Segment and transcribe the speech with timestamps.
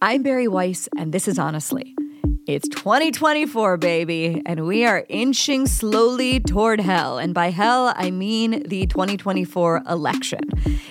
[0.00, 1.96] I'm Bari Weiss, and this is Honestly.
[2.46, 7.18] It's 2024, baby, and we are inching slowly toward hell.
[7.18, 10.38] And by hell, I mean the 2024 election.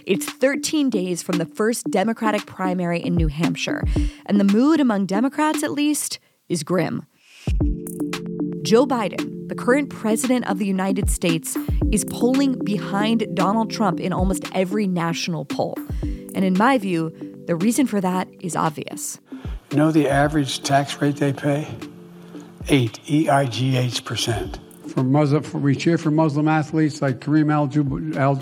[0.05, 3.85] It's 13 days from the first Democratic primary in New Hampshire,
[4.25, 6.19] and the mood among Democrats, at least,
[6.49, 7.05] is grim.
[8.61, 11.55] Joe Biden, the current president of the United States,
[11.93, 15.75] is polling behind Donald Trump in almost every national poll.
[16.35, 19.19] And in my view, the reason for that is obvious.
[19.71, 21.67] You know the average tax rate they pay?
[22.69, 24.59] Eight, E-I-G-H percent.
[24.89, 27.67] For Muslim, for, we cheer for Muslim athletes like Kareem Al,
[28.17, 28.37] Al,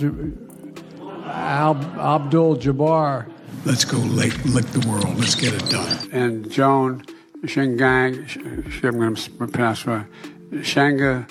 [1.29, 3.31] Al Abdul Jabbar.
[3.63, 5.17] Let's go lick, lick the world.
[5.17, 6.09] Let's get it done.
[6.11, 7.03] And Joan
[7.43, 11.29] Shingang, I'm going to pass Shanga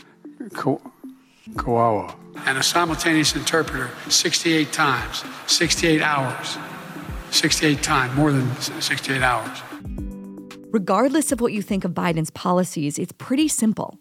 [0.51, 2.17] Kawawa.
[2.47, 6.59] And a simultaneous interpreter 68 times, 68 hours,
[7.35, 9.63] 68 times, more than 68 hours.
[10.71, 13.99] Regardless of what you think of Biden's policies, it's pretty simple.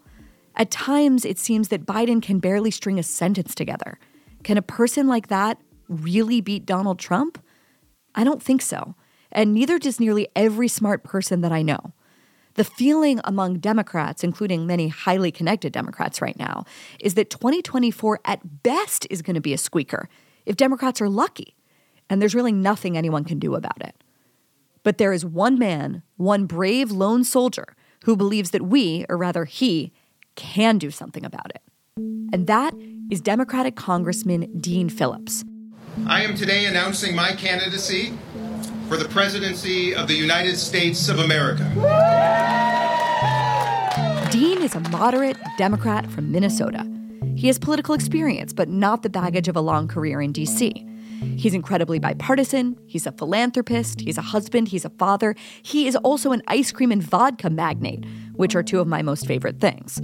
[0.56, 3.98] At times, it seems that Biden can barely string a sentence together.
[4.44, 5.58] Can a person like that
[5.88, 7.42] really beat Donald Trump?
[8.14, 8.94] I don't think so.
[9.32, 11.92] And neither does nearly every smart person that I know.
[12.54, 16.64] The feeling among Democrats, including many highly connected Democrats right now,
[17.00, 20.08] is that 2024 at best is going to be a squeaker
[20.46, 21.56] if Democrats are lucky.
[22.10, 23.94] And there's really nothing anyone can do about it.
[24.82, 27.74] But there is one man, one brave lone soldier,
[28.04, 29.92] who believes that we, or rather he,
[30.36, 31.62] can do something about it.
[32.32, 32.74] And that
[33.10, 35.44] is Democratic Congressman Dean Phillips.
[36.06, 38.12] I am today announcing my candidacy
[38.88, 41.64] for the presidency of the United States of America.
[44.30, 46.84] Dean is a moderate Democrat from Minnesota.
[47.36, 50.86] He has political experience, but not the baggage of a long career in D.C.
[51.36, 52.76] He's incredibly bipartisan.
[52.86, 54.00] He's a philanthropist.
[54.00, 54.68] He's a husband.
[54.68, 55.34] He's a father.
[55.62, 59.26] He is also an ice cream and vodka magnate, which are two of my most
[59.26, 59.98] favorite things.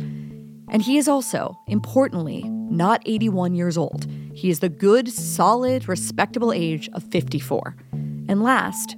[0.70, 4.06] And he is also, importantly, not 81 years old.
[4.34, 7.76] He is the good, solid, respectable age of 54.
[7.92, 8.96] And last,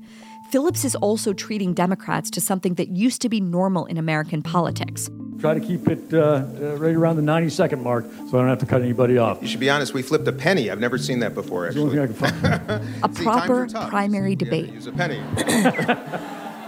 [0.51, 5.09] Phillips is also treating Democrats to something that used to be normal in American politics
[5.43, 8.49] Try to keep it uh, uh, right around the 90 second mark so I don't
[8.49, 9.43] have to cut anybody off.
[9.43, 10.71] You should be honest, we flipped a penny.
[10.71, 11.99] I've never seen that before, actually.
[11.99, 14.73] a See, proper primary debate.
[14.73, 15.19] Use a penny.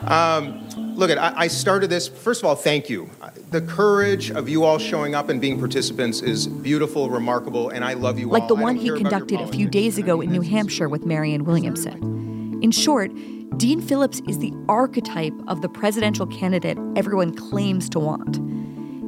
[0.08, 2.08] um, look, at I, I started this.
[2.08, 3.08] First of all, thank you.
[3.52, 7.92] The courage of you all showing up and being participants is beautiful, remarkable, and I
[7.92, 8.48] love you like all.
[8.48, 12.58] Like the one he conducted a few days ago in New Hampshire with Marianne Williamson.
[12.60, 13.12] In short,
[13.56, 18.40] Dean Phillips is the archetype of the presidential candidate everyone claims to want.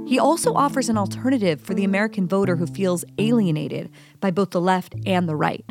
[0.06, 3.90] He also offers an alternative for the American voter who feels alienated
[4.20, 5.64] by both the left and the right.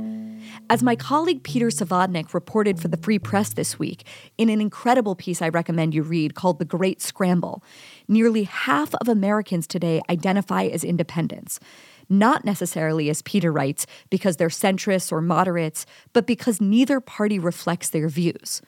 [0.69, 4.06] As my colleague Peter Savodnik reported for the Free Press this week
[4.38, 7.63] in an incredible piece I recommend you read called The Great Scramble,
[8.09, 11.62] nearly half of Americans today identify as independents.
[12.09, 17.90] Not necessarily, as Peter writes, because they're centrists or moderates, but because neither party reflects
[17.90, 18.62] their views.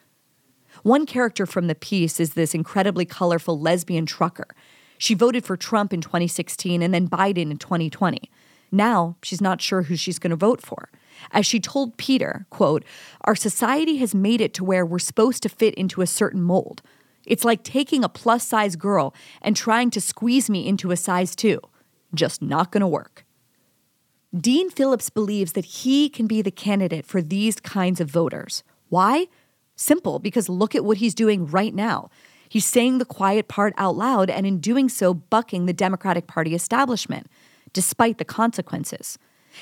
[0.82, 4.48] One character from the piece is this incredibly colorful lesbian trucker
[4.98, 8.30] she voted for Trump in 2016 and then Biden in 2020.
[8.70, 10.90] Now, she's not sure who she's going to vote for.
[11.30, 12.84] As she told Peter, quote,
[13.22, 16.82] "Our society has made it to where we're supposed to fit into a certain mold.
[17.24, 21.60] It's like taking a plus-size girl and trying to squeeze me into a size 2.
[22.14, 23.24] Just not going to work."
[24.36, 28.62] Dean Phillips believes that he can be the candidate for these kinds of voters.
[28.90, 29.26] Why?
[29.74, 32.10] Simple, because look at what he's doing right now.
[32.48, 36.54] He's saying the quiet part out loud and in doing so, bucking the Democratic Party
[36.54, 37.26] establishment,
[37.72, 39.18] despite the consequences.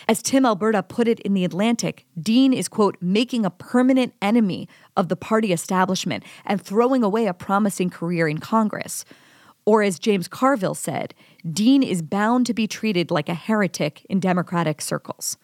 [0.09, 4.69] As Tim Alberta put it in The Atlantic, Dean is, quote, making a permanent enemy
[4.97, 9.05] of the party establishment and throwing away a promising career in Congress.
[9.65, 11.15] Or as James Carville said,
[11.51, 15.37] Dean is bound to be treated like a heretic in Democratic circles.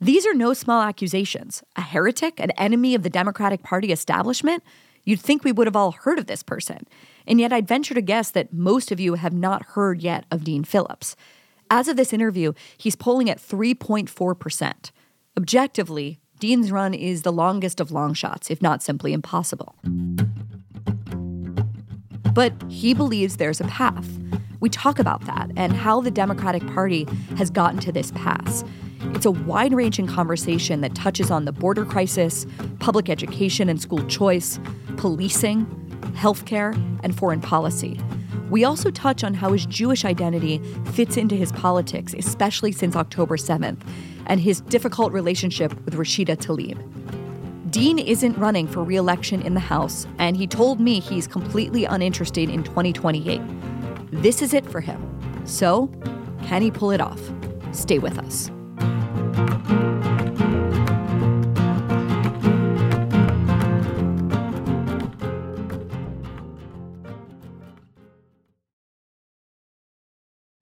[0.00, 1.62] These are no small accusations.
[1.76, 4.62] A heretic, an enemy of the Democratic Party establishment?
[5.04, 6.86] You'd think we would have all heard of this person.
[7.26, 10.44] And yet, I'd venture to guess that most of you have not heard yet of
[10.44, 11.16] Dean Phillips.
[11.70, 14.90] As of this interview, he's polling at 3.4%.
[15.36, 19.74] Objectively, Dean's run is the longest of long shots, if not simply impossible.
[22.32, 24.08] But he believes there's a path.
[24.64, 27.06] We talk about that and how the Democratic Party
[27.36, 28.64] has gotten to this pass.
[29.14, 32.46] It's a wide ranging conversation that touches on the border crisis,
[32.78, 34.58] public education and school choice,
[34.96, 35.66] policing,
[36.14, 36.72] healthcare,
[37.02, 38.00] and foreign policy.
[38.48, 40.62] We also touch on how his Jewish identity
[40.92, 43.82] fits into his politics, especially since October 7th,
[44.24, 46.80] and his difficult relationship with Rashida Tlaib.
[47.70, 51.84] Dean isn't running for re election in the House, and he told me he's completely
[51.84, 53.42] uninterested in 2028.
[54.22, 55.02] This is it for him.
[55.44, 55.90] So,
[56.44, 57.20] can he pull it off?
[57.72, 58.50] Stay with us.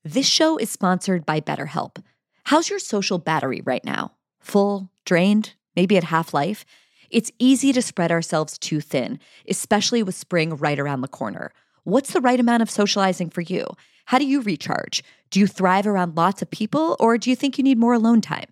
[0.03, 2.03] This show is sponsored by BetterHelp.
[2.45, 4.13] How's your social battery right now?
[4.41, 6.65] Full, drained, maybe at half life?
[7.11, 11.53] It's easy to spread ourselves too thin, especially with spring right around the corner.
[11.85, 13.67] What's the right amount of socializing for you?
[14.05, 15.03] How do you recharge?
[15.31, 18.21] Do you thrive around lots of people, or do you think you need more alone
[18.21, 18.47] time?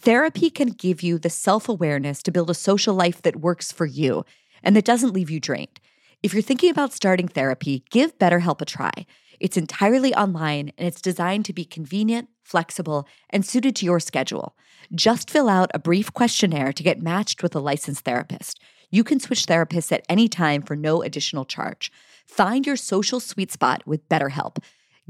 [0.00, 3.86] Therapy can give you the self awareness to build a social life that works for
[3.86, 4.24] you
[4.64, 5.78] and that doesn't leave you drained.
[6.24, 9.06] If you're thinking about starting therapy, give BetterHelp a try.
[9.38, 14.56] It's entirely online and it's designed to be convenient, flexible, and suited to your schedule.
[14.92, 18.60] Just fill out a brief questionnaire to get matched with a licensed therapist.
[18.90, 21.92] You can switch therapists at any time for no additional charge.
[22.26, 24.58] Find your social sweet spot with BetterHelp.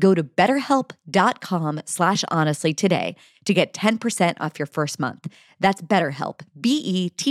[0.01, 3.15] Go to betterhelp.com slash honestly today
[3.45, 5.29] to get 10% off your first month.
[5.61, 7.27] That's BetterHelp, B-E-T-T-E-R-H-E-L-P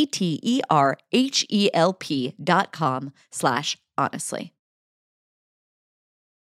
[2.44, 4.54] dot com slash honestly.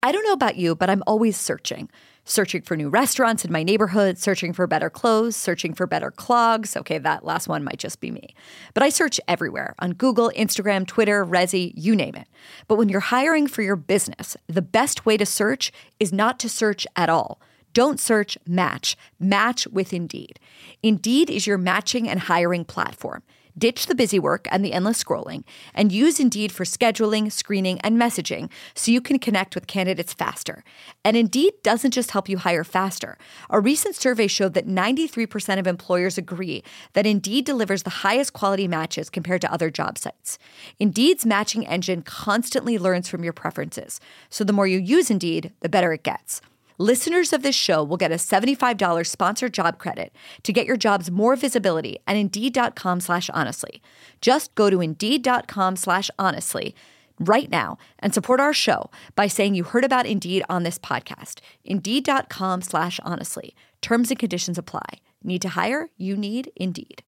[0.04, 1.88] I don't know about you, but I'm always searching.
[2.24, 6.78] Searching for new restaurants in my neighborhood, searching for better clothes, searching for better clogs.
[6.78, 8.36] Okay, that last one might just be me.
[8.74, 12.28] But I search everywhere on Google, Instagram, Twitter, Resy, you name it.
[12.68, 16.50] But when you're hiring for your business, the best way to search is not to
[16.50, 17.42] search at all.
[17.74, 18.98] Don't search, match.
[19.20, 20.40] Match with Indeed.
[20.84, 23.24] Indeed is your matching and hiring platform.
[23.58, 25.44] Ditch the busy work and the endless scrolling
[25.74, 30.64] and use Indeed for scheduling, screening, and messaging so you can connect with candidates faster.
[31.04, 33.18] And Indeed doesn't just help you hire faster.
[33.50, 36.64] A recent survey showed that 93% of employers agree
[36.94, 40.38] that Indeed delivers the highest quality matches compared to other job sites.
[40.80, 44.00] Indeed's matching engine constantly learns from your preferences.
[44.30, 46.42] So the more you use Indeed, the better it gets.
[46.78, 50.14] Listeners of this show will get a $75 sponsored job credit
[50.44, 53.82] to get your jobs more visibility at Indeed.com slash honestly.
[54.22, 56.76] Just go to Indeed.com slash honestly
[57.20, 61.40] right now and support our show by saying you heard about Indeed on this podcast.
[61.64, 63.56] Indeed.com slash honestly.
[63.82, 65.02] Terms and conditions apply.
[65.24, 65.90] Need to hire?
[65.98, 67.04] You need Indeed.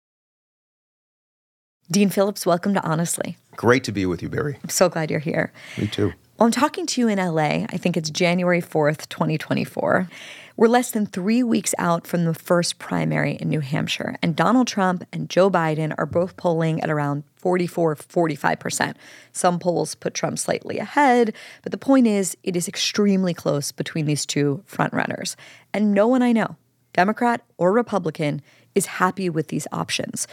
[1.90, 3.36] Dean Phillips, welcome to Honestly.
[3.56, 4.56] Great to be with you, Bari.
[4.62, 5.52] I'm so glad you're here.
[5.76, 6.12] Me too.
[6.40, 7.66] Well, I'm talking to you in LA.
[7.68, 10.08] I think it's January 4th, 2024.
[10.56, 14.66] We're less than three weeks out from the first primary in New Hampshire, and Donald
[14.66, 18.94] Trump and Joe Biden are both polling at around 44, 45%.
[19.32, 24.06] Some polls put Trump slightly ahead, but the point is, it is extremely close between
[24.06, 25.36] these two frontrunners.
[25.74, 26.56] And no one I know,
[26.94, 28.40] Democrat or Republican,
[28.74, 30.26] is happy with these options.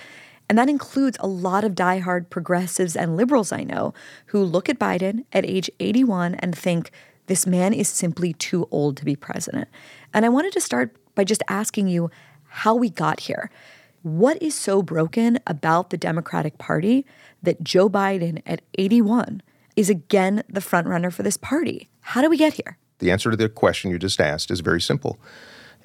[0.50, 3.94] And that includes a lot of diehard progressives and liberals I know
[4.28, 6.92] who look at Biden at age 81 and think
[7.28, 9.68] this man is simply too old to be president.
[10.14, 12.10] And I wanted to start by just asking you
[12.48, 13.52] how we got here.
[14.04, 17.06] What is so broken about the Democratic Party
[17.44, 19.42] that Joe Biden at 81
[19.76, 21.90] is again the frontrunner for this party?
[22.00, 22.78] How do we get here?
[23.00, 25.20] The answer to the question you just asked is very simple.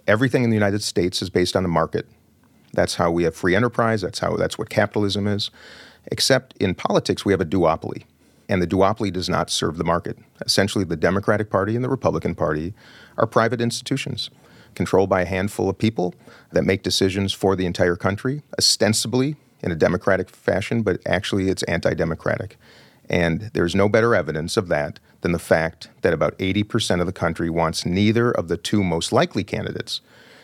[0.06, 2.06] Everything in the United States is based on the market.
[2.72, 4.02] That's how we have free enterprise.
[4.02, 5.50] That's how that's what capitalism is.
[6.06, 8.04] Except in politics, we have a duopoly,
[8.48, 10.18] and the duopoly does not serve the market.
[10.44, 12.74] Essentially, the Democratic Party and the Republican Party
[13.16, 14.30] are private institutions
[14.74, 16.14] controlled by a handful of people
[16.52, 21.62] that make decisions for the entire country, ostensibly in a democratic fashion, but actually it's
[21.64, 22.56] anti-democratic.
[23.08, 27.12] And there's no better evidence of that than the fact that about 80% of the
[27.12, 30.00] country wants neither of the two most likely candidates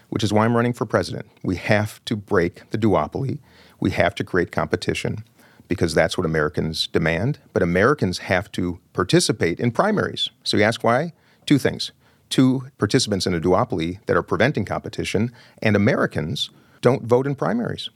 [0.08, 1.26] which is why I'm running for president.
[1.42, 3.38] We have to break the duopoly.
[3.80, 5.24] We have to create competition
[5.68, 7.38] because that's what Americans demand.
[7.52, 10.30] But Americans have to participate in primaries.
[10.42, 11.12] So you ask why?
[11.46, 11.92] Two things.
[12.30, 16.50] Two participants in a duopoly that are preventing competition, and Americans
[16.80, 17.88] don't vote in primaries.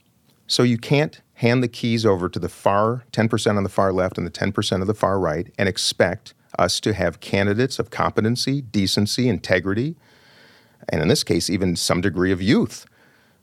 [0.47, 4.17] So you can't hand the keys over to the far 10% on the far left
[4.17, 8.61] and the 10% of the far right and expect us to have candidates of competency,
[8.61, 9.95] decency, integrity,
[10.89, 12.85] and in this case, even some degree of youth,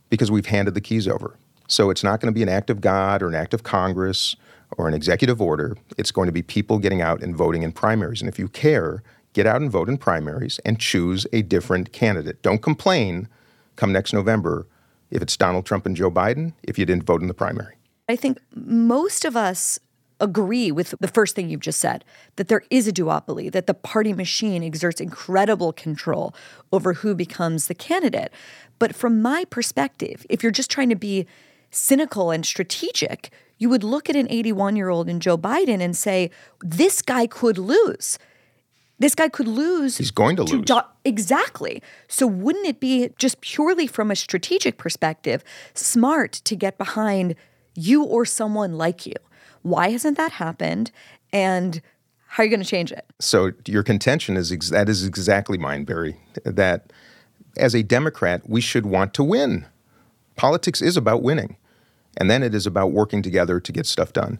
[0.08, 1.36] because we've handed the keys over.
[1.68, 4.34] So it's not going to be an act of God or an act of Congress
[4.76, 5.76] or an executive order.
[5.96, 8.20] It's going to be people getting out and voting in primaries.
[8.20, 12.42] And if you care, get out and vote in primaries and choose a different candidate.
[12.42, 13.28] Don't complain
[13.76, 14.66] come next November
[15.10, 17.76] if it's Donald Trump and Joe Biden if you didn't vote in the primary.
[18.08, 19.78] I think most of us
[20.20, 22.04] agree with the first thing you've just said
[22.36, 26.34] that there is a duopoly, that the party machine exerts incredible control
[26.72, 28.32] over who becomes the candidate.
[28.78, 31.26] But from my perspective, if you're just trying to be
[31.70, 35.96] cynical and strategic, you would look at an 81 year old in Joe Biden and
[35.96, 36.30] say,
[36.62, 38.18] this guy could lose.
[38.98, 39.96] This guy could lose.
[39.96, 40.66] He's going to lose.
[40.66, 41.82] Do- exactly.
[42.06, 47.34] So, wouldn't it be just purely from a strategic perspective smart to get behind
[47.74, 49.14] you or someone like you?
[49.62, 50.90] Why hasn't that happened?
[51.32, 51.80] And
[52.26, 53.04] how are you going to change it?
[53.18, 56.16] So, your contention is ex- that is exactly mine, Bari.
[56.44, 56.92] That
[57.56, 59.66] as a Democrat, we should want to win.
[60.36, 61.56] Politics is about winning.
[62.16, 64.38] And then it is about working together to get stuff done.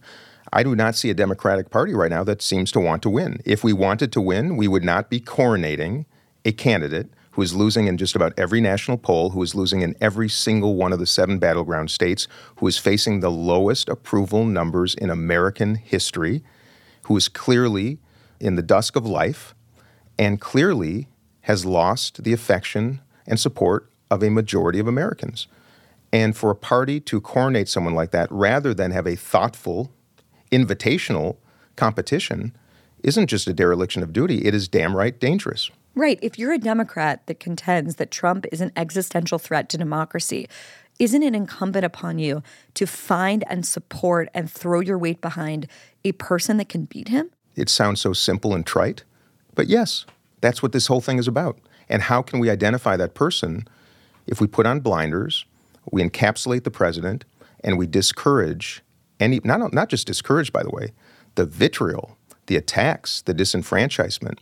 [0.53, 3.41] I do not see a Democratic Party right now that seems to want to win.
[3.45, 6.07] If we wanted to win, we would not be coronating
[6.45, 9.95] a candidate who is losing in just about every national poll, who is losing in
[10.01, 14.95] every single one of the seven battleground states, who is facing the lowest approval numbers
[14.95, 16.43] in American history,
[17.03, 17.99] who is clearly
[18.41, 19.55] in the dusk of life,
[20.19, 21.09] and clearly
[21.43, 25.47] has lost the affection and support of a majority of Americans.
[26.13, 29.93] And for a party to coronate someone like that, rather than have a thoughtful,
[30.51, 31.37] invitational
[31.77, 32.53] competition,
[33.03, 35.71] isn't just a dereliction of duty, it is damn right dangerous.
[35.95, 36.19] Right.
[36.23, 40.49] If you're a Democrat that contends that Trump is an existential threat to democracy,
[40.99, 42.43] isn't it incumbent upon you
[42.75, 45.67] to find and support and throw your weight behind
[46.05, 47.31] a person that can beat him?
[47.57, 49.05] It sounds so simple and trite,
[49.55, 50.07] but yes,
[50.41, 51.59] that's what this whole thing is about.
[51.89, 53.67] And how can we identify that person
[54.27, 55.45] if we put on blinders
[55.91, 57.25] we encapsulate the president,
[57.63, 58.83] and we discourage
[59.19, 60.93] any, not, not just discourage, by the way,
[61.35, 62.17] the vitriol,
[62.47, 64.39] the attacks, the disenfranchisement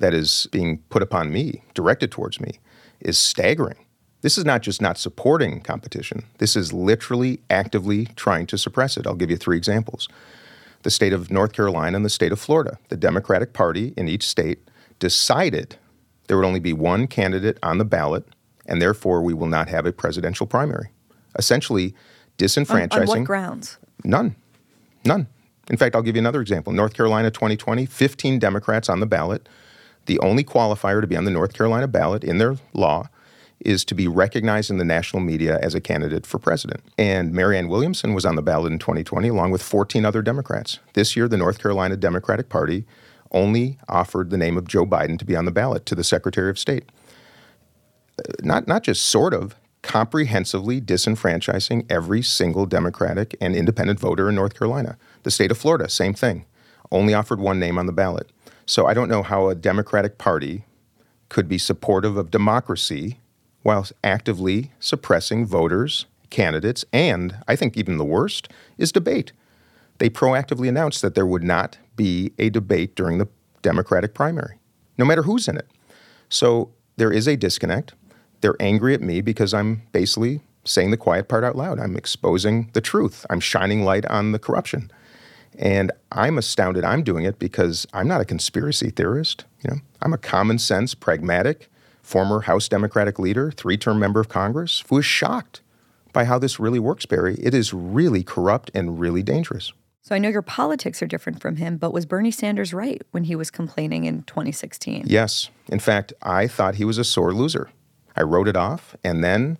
[0.00, 2.58] that is being put upon me, directed towards me,
[3.00, 3.86] is staggering.
[4.22, 9.06] This is not just not supporting competition, this is literally actively trying to suppress it.
[9.06, 10.08] I'll give you three examples.
[10.82, 14.26] The state of North Carolina and the state of Florida, the Democratic Party in each
[14.26, 14.58] state
[14.98, 15.76] decided
[16.26, 18.24] there would only be one candidate on the ballot
[18.66, 20.90] and therefore we will not have a presidential primary.
[21.36, 21.94] Essentially,
[22.38, 22.92] disenfranchising.
[22.92, 23.78] On, on what grounds?
[24.04, 24.36] None.
[25.04, 25.26] None.
[25.68, 26.72] In fact, I'll give you another example.
[26.72, 29.48] North Carolina 2020, 15 Democrats on the ballot.
[30.06, 33.08] The only qualifier to be on the North Carolina ballot in their law
[33.60, 36.82] is to be recognized in the national media as a candidate for president.
[36.96, 40.78] And Marianne Williamson was on the ballot in 2020 along with 14 other Democrats.
[40.94, 42.86] This year, the North Carolina Democratic Party
[43.32, 46.50] only offered the name of Joe Biden to be on the ballot to the Secretary
[46.50, 46.84] of State
[48.18, 54.34] uh, not, not just sort of, comprehensively disenfranchising every single Democratic and independent voter in
[54.34, 54.98] North Carolina.
[55.22, 56.44] The state of Florida, same thing,
[56.92, 58.30] only offered one name on the ballot.
[58.70, 60.64] So I don't know how a Democratic Party
[61.28, 63.18] could be supportive of democracy
[63.62, 68.48] while actively suppressing voters, candidates, and I think even the worst
[68.78, 69.32] is debate.
[69.98, 73.26] They proactively announced that there would not be a debate during the
[73.60, 74.60] Democratic primary,
[74.96, 75.66] no matter who's in it.
[76.28, 77.94] So there is a disconnect.
[78.40, 81.80] They're angry at me because I'm basically saying the quiet part out loud.
[81.80, 83.26] I'm exposing the truth.
[83.30, 84.92] I'm shining light on the corruption.
[85.58, 89.44] And I'm astounded I'm doing it because I'm not a conspiracy theorist.
[89.64, 91.68] You know, I'm a common sense, pragmatic,
[92.02, 95.60] former House Democratic leader, three-term member of Congress, who is shocked
[96.12, 97.36] by how this really works, Bari.
[97.36, 99.72] It is really corrupt and really dangerous.
[100.02, 103.24] So I know your politics are different from him, but was Bernie Sanders right when
[103.24, 105.04] he was complaining in 2016?
[105.06, 105.50] Yes.
[105.68, 107.70] In fact, I thought he was a sore loser.
[108.16, 109.58] I wrote it off, and then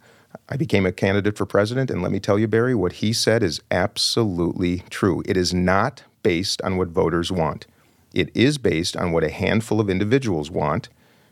[0.49, 1.91] I became a candidate for president.
[1.91, 5.23] And let me tell you, Bari, what he said is absolutely true.
[5.27, 7.67] It is not based on what voters want,
[8.13, 10.89] it is based on what a handful of individuals want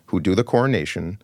[0.06, 1.20] who do the coronation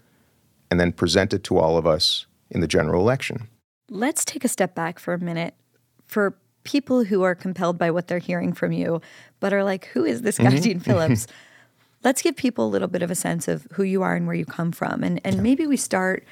[0.70, 3.48] and then present it to all of us in the general election.
[3.88, 5.54] Let's take a step back for a minute.
[6.06, 9.00] For people who are compelled by what they're hearing from you,
[9.40, 10.60] but are like, who is this guy, mm-hmm.
[10.60, 11.26] Dean Phillips?
[12.04, 14.36] let's give people a little bit of a sense of who you are and where
[14.36, 15.02] you come from.
[15.02, 15.40] And, and yeah.
[15.40, 16.24] maybe we start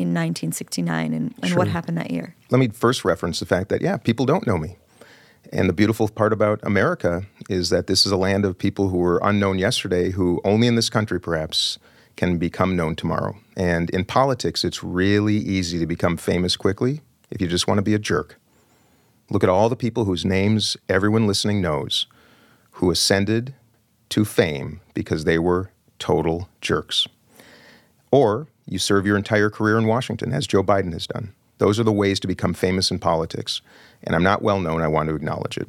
[0.00, 1.58] in 1969 and, and sure.
[1.58, 2.34] what happened that year.
[2.50, 4.76] Let me first reference the fact that, yeah, people don't know me.
[5.52, 8.98] And the beautiful part about America is that this is a land of people who
[8.98, 11.78] were unknown yesterday, who only in this country perhaps
[12.16, 13.36] can become known tomorrow.
[13.56, 17.82] And in politics, it's really easy to become famous quickly if you just want to
[17.82, 18.38] be a jerk.
[19.30, 22.06] Look at all the people whose names everyone listening knows
[22.72, 23.54] who ascended
[24.10, 27.06] to fame because they were total jerks.
[28.10, 31.34] Or you serve your entire career in Washington, as Joe Biden has done.
[31.58, 33.60] Those are the ways to become famous in politics.
[34.02, 35.68] And I'm not well known, I want to acknowledge it.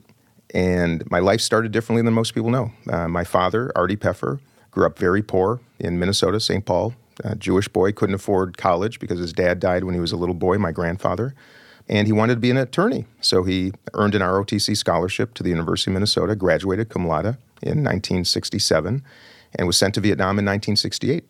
[0.54, 2.72] And my life started differently than most people know.
[2.90, 4.40] Uh, my father, Artie Pfeffer,
[4.70, 6.66] grew up very poor in Minnesota, St.
[6.66, 6.94] Paul.
[7.24, 10.36] A Jewish boy, couldn't afford college because his dad died when he was a little
[10.36, 11.36] boy, my grandfather.
[11.90, 13.06] And he wanted to be an attorney.
[13.20, 17.84] So he earned an ROTC scholarship to the University of Minnesota, graduated cum laude, in
[17.84, 19.04] 1967
[19.56, 21.24] and was sent to Vietnam in 1968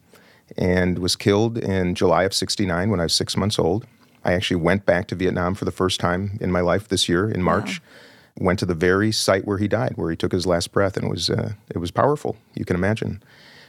[0.58, 3.86] and was killed in July of 69 when I was six months old.
[4.24, 7.30] I actually went back to Vietnam for the first time in my life this year
[7.30, 7.82] in March.
[7.82, 8.46] Wow.
[8.46, 11.08] went to the very site where he died, where he took his last breath, and
[11.08, 12.38] it was uh, it was powerful.
[12.56, 13.22] You can imagine.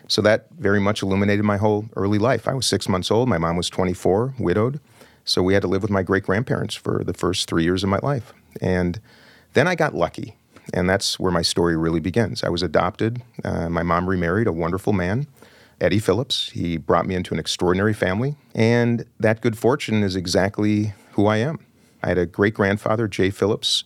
[0.09, 2.47] So that very much illuminated my whole early life.
[2.47, 3.29] I was six months old.
[3.29, 4.81] My mom was 24, widowed.
[5.25, 7.89] So we had to live with my great grandparents for the first three years of
[7.89, 8.35] my life.
[8.61, 9.01] And
[9.55, 10.37] then I got lucky.
[10.75, 12.43] And that's where my story really begins.
[12.43, 13.23] I was adopted.
[13.45, 15.27] Uh, my mom remarried a wonderful man,
[15.83, 16.51] Eddie Phillips.
[16.51, 18.37] He brought me into an extraordinary family.
[18.55, 21.59] And that good fortune is exactly who I am.
[22.03, 23.85] I had a great grandfather, Jay Phillips,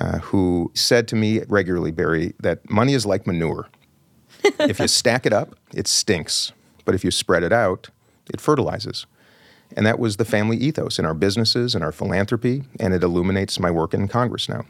[0.00, 3.68] uh, who said to me regularly, Bari, that money is like manure.
[4.60, 6.52] if you stack it up, it stinks.
[6.84, 7.88] But if you spread it out,
[8.32, 9.06] it fertilizes.
[9.76, 13.60] And that was the family ethos in our businesses and our philanthropy, and it illuminates
[13.60, 14.64] my work in Congress now.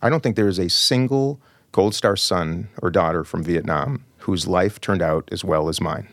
[0.00, 1.40] I don't think there is a single
[1.72, 6.08] Gold Star son or daughter from Vietnam whose life turned out as well as mine,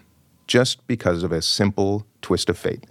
[0.47, 2.85] just because of a simple twist of fate.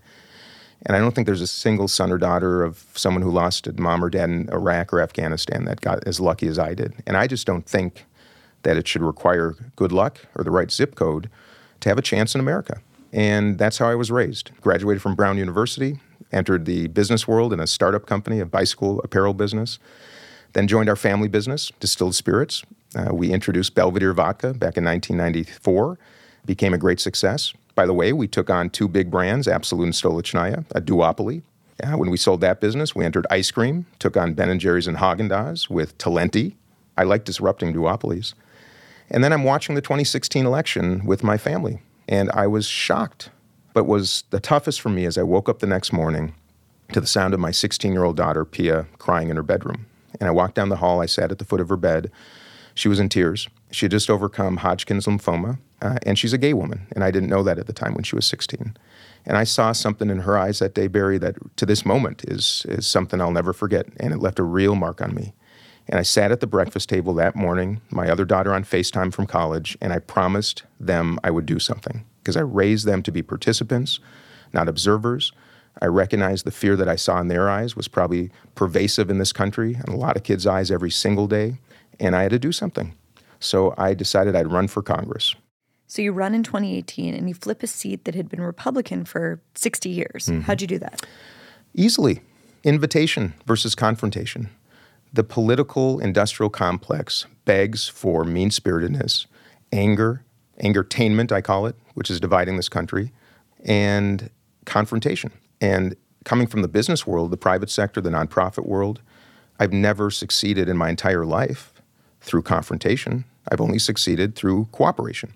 [0.86, 3.72] And I don't think there's a single son or daughter of someone who lost a
[3.80, 6.94] mom or dad in Iraq or Afghanistan that got as lucky as I did.
[7.06, 8.04] And I just don't think
[8.62, 11.28] that it should require good luck or the right zip code
[11.80, 12.80] to have a chance in America.
[13.12, 14.52] And that's how I was raised.
[14.60, 15.98] Graduated from Brown University,
[16.30, 19.78] entered the business world in a startup company, a bicycle apparel business.
[20.52, 22.62] Then joined our family business, Distilled Spirits.
[22.96, 25.98] Uh, we introduced Belvedere Vodka back in 1994,
[26.46, 27.52] became a great success.
[27.74, 31.42] By the way, we took on two big brands, Absolut and Stolichnaya, a duopoly.
[31.82, 34.88] Uh, when we sold that business, we entered ice cream, took on Ben & Jerry's
[34.88, 36.54] and Haagen-Dazs with Talenti.
[36.96, 38.34] I like disrupting duopolies.
[39.10, 43.30] And then I'm watching the 2016 election with my family and I was shocked.
[43.74, 46.34] But was the toughest for me as I woke up the next morning
[46.92, 49.86] to the sound of my 16 year old daughter, Pia, crying in her bedroom.
[50.20, 52.10] And I walked down the hall, I sat at the foot of her bed.
[52.74, 53.48] She was in tears.
[53.70, 56.86] She had just overcome Hodgkin's lymphoma, uh, and she's a gay woman.
[56.92, 58.76] And I didn't know that at the time when she was 16.
[59.26, 62.64] And I saw something in her eyes that day, Bari, that to this moment is,
[62.68, 63.86] is something I'll never forget.
[63.98, 65.34] And it left a real mark on me.
[65.88, 69.26] And I sat at the breakfast table that morning, my other daughter on FaceTime from
[69.26, 73.22] college, and I promised them I would do something because I raised them to be
[73.22, 73.98] participants,
[74.52, 75.32] not observers.
[75.80, 79.32] I recognized the fear that I saw in their eyes was probably pervasive in this
[79.32, 81.58] country and a lot of kids' eyes every single day,
[82.00, 82.94] and I had to do something.
[83.40, 85.34] So I decided I'd run for Congress.
[85.86, 89.40] So you run in 2018 and you flip a seat that had been Republican for
[89.54, 90.26] 60 years.
[90.26, 90.40] Mm-hmm.
[90.42, 91.06] How'd you do that?
[91.74, 92.20] Easily.
[92.64, 94.50] Invitation versus confrontation.
[95.12, 99.26] The political industrial complex begs for mean spiritedness,
[99.72, 100.24] anger,
[100.62, 103.12] angertainment, I call it, which is dividing this country,
[103.64, 104.28] and
[104.66, 105.32] confrontation.
[105.60, 109.00] And coming from the business world, the private sector, the nonprofit world,
[109.58, 111.72] I've never succeeded in my entire life
[112.20, 113.24] through confrontation.
[113.50, 115.34] I've only succeeded through cooperation.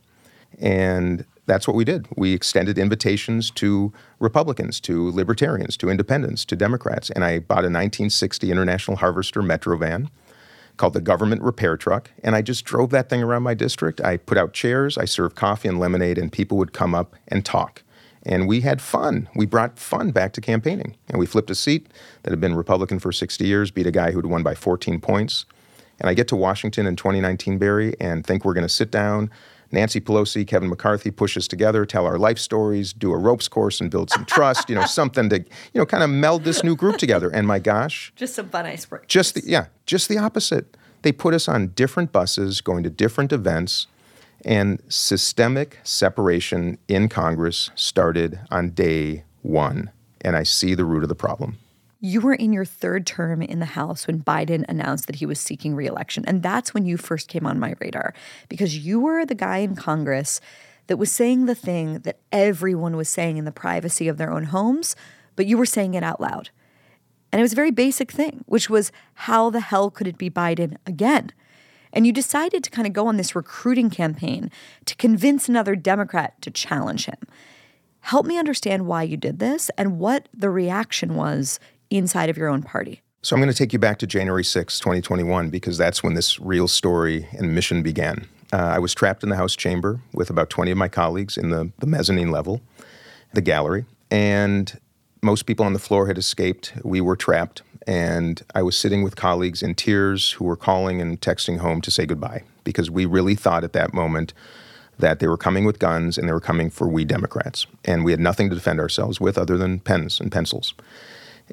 [0.60, 2.06] And that's what we did.
[2.16, 7.10] We extended invitations to Republicans, to libertarians, to independents, to Democrats.
[7.10, 10.10] And I bought a 1960 International Harvester Metro van
[10.76, 12.10] called the Government Repair Truck.
[12.22, 14.00] And I just drove that thing around my district.
[14.00, 17.44] I put out chairs, I served coffee and lemonade, and people would come up and
[17.44, 17.82] talk.
[18.24, 19.28] And we had fun.
[19.34, 20.96] We brought fun back to campaigning.
[21.08, 21.88] And we flipped a seat
[22.22, 25.44] that had been Republican for 60 years, beat a guy who'd won by 14 points.
[26.00, 29.30] And I get to Washington in 2019, Bari, and think we're going to sit down,
[29.72, 33.80] Nancy Pelosi, Kevin McCarthy push us together, tell our life stories, do a ropes course,
[33.80, 34.68] and build some trust.
[34.68, 37.30] You know, something to you know kind of meld this new group together.
[37.30, 39.08] And my gosh, just some fun icebreakers.
[39.08, 40.76] Just the, yeah, just the opposite.
[41.00, 43.88] They put us on different buses, going to different events,
[44.44, 49.90] and systemic separation in Congress started on day one.
[50.20, 51.58] And I see the root of the problem.
[52.00, 55.38] You were in your third term in the House when Biden announced that he was
[55.38, 56.24] seeking reelection.
[56.26, 58.12] And that's when you first came on my radar
[58.48, 60.40] because you were the guy in Congress
[60.88, 64.44] that was saying the thing that everyone was saying in the privacy of their own
[64.44, 64.96] homes,
[65.36, 66.50] but you were saying it out loud.
[67.30, 70.28] And it was a very basic thing, which was how the hell could it be
[70.28, 71.30] Biden again?
[71.92, 74.50] And you decided to kind of go on this recruiting campaign
[74.86, 77.18] to convince another Democrat to challenge him.
[78.00, 82.48] Help me understand why you did this and what the reaction was inside of your
[82.48, 83.02] own party?
[83.24, 86.40] So I'm going to take you back to January 6, 2021, because that's when this
[86.40, 88.26] real story and mission began.
[88.52, 91.50] Uh, I was trapped in the House chamber with about 20 of my colleagues in
[91.50, 92.60] the, the mezzanine level,
[93.32, 94.78] the gallery, and
[95.22, 96.72] most people on the floor had escaped.
[96.82, 101.20] We were trapped, and I was sitting with colleagues in tears who were calling and
[101.20, 104.32] texting home to say goodbye because we really thought at that moment
[104.98, 107.66] that they were coming with guns and they were coming for we Democrats.
[107.84, 110.74] And we had nothing to defend ourselves with other than pens and pencils.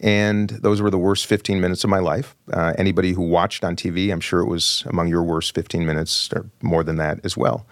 [0.02, 2.36] And those were the worst 15 minutes of my life.
[2.54, 6.30] Uh, anybody who watched on TV, I'm sure it was among your worst 15 minutes,
[6.34, 7.66] or more than that as well.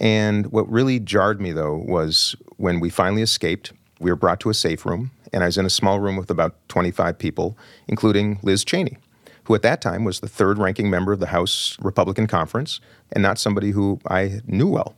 [0.00, 4.50] And what really jarred me, though, was when we finally escaped, we were brought to
[4.50, 7.56] a safe room, and I was in a small room with about 25 people,
[7.88, 8.98] including Liz Cheney,
[9.44, 12.80] who at that time was the third ranking member of the House Republican Conference
[13.12, 14.94] and not somebody who I knew well.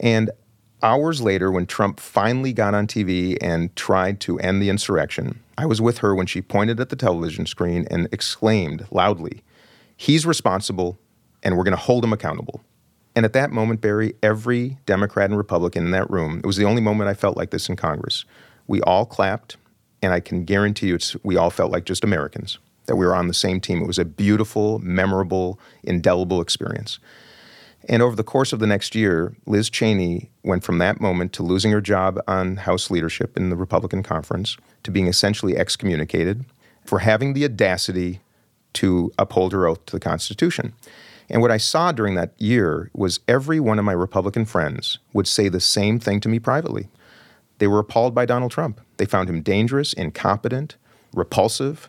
[0.00, 0.30] And
[0.82, 5.66] hours later, when Trump finally got on TV and tried to end the insurrection, I
[5.66, 9.42] was with her when she pointed at the television screen and exclaimed loudly,
[9.96, 10.98] He's responsible,
[11.42, 12.62] and we're going to hold him accountable.
[13.16, 16.64] And at that moment, Bari, every Democrat and Republican in that room, it was the
[16.64, 18.24] only moment I felt like this in Congress.
[18.66, 19.56] We all clapped,
[20.02, 23.28] and I can guarantee you we all felt like just Americans, that we were on
[23.28, 23.82] the same team.
[23.82, 26.98] It was a beautiful, memorable, indelible experience.
[27.88, 31.42] And over the course of the next year, Liz Cheney went from that moment to
[31.42, 36.44] losing her job on House leadership in the Republican conference to being essentially excommunicated
[36.84, 38.20] for having the audacity
[38.74, 40.72] to uphold her oath to the Constitution.
[41.30, 45.26] And what I saw during that year was every one of my Republican friends would
[45.26, 46.88] say the same thing to me privately.
[47.64, 48.78] They were appalled by Donald Trump.
[48.98, 50.76] They found him dangerous, incompetent,
[51.14, 51.88] repulsive.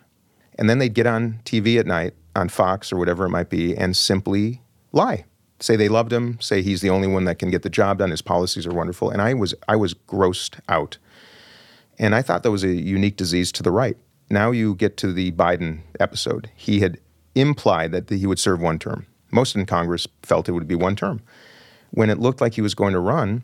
[0.58, 3.76] And then they'd get on TV at night, on Fox or whatever it might be,
[3.76, 4.62] and simply
[4.94, 5.26] lie.
[5.60, 8.12] Say they loved him, say he's the only one that can get the job done,
[8.12, 9.10] his policies are wonderful.
[9.10, 10.98] And I was, I was grossed out.
[12.00, 13.98] And I thought that was a unique disease to the right.
[14.30, 16.50] Now you get to the Biden episode.
[16.56, 17.02] He had
[17.36, 19.08] implied that he would serve one term.
[19.30, 21.22] Most in Congress felt it would be one term.
[21.92, 23.44] When it looked like he was going to run,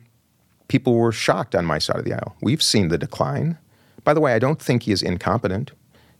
[0.71, 2.33] people were shocked on my side of the aisle.
[2.41, 3.57] We've seen the decline.
[4.05, 5.71] By the way, I don't think he is incompetent.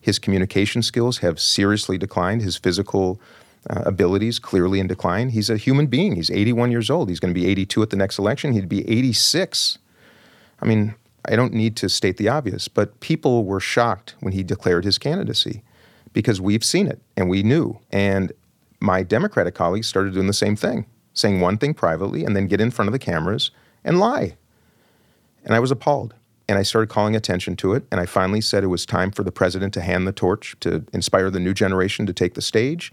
[0.02, 2.42] His communication skills have seriously declined.
[2.42, 3.22] His physical
[3.70, 5.30] uh, abilities clearly in decline.
[5.30, 6.18] He's a human being.
[6.18, 7.08] He's 81 years old.
[7.08, 8.52] He's going to be 82 at the next election.
[8.52, 9.78] He'd be 86.
[10.62, 14.44] I mean, I don't need to state the obvious, but people were shocked when he
[14.44, 15.64] declared his candidacy
[16.12, 17.80] because we've seen it and we knew.
[17.90, 18.34] And
[18.82, 22.60] my Democratic colleagues started doing the same thing, saying one thing privately and then get
[22.60, 23.52] in front of the cameras
[23.86, 24.36] and lie.
[25.44, 26.14] And I was appalled.
[26.48, 27.86] And I started calling attention to it.
[27.92, 30.86] And I finally said it was time for the president to hand the torch to
[30.92, 32.92] inspire the new generation to take the stage.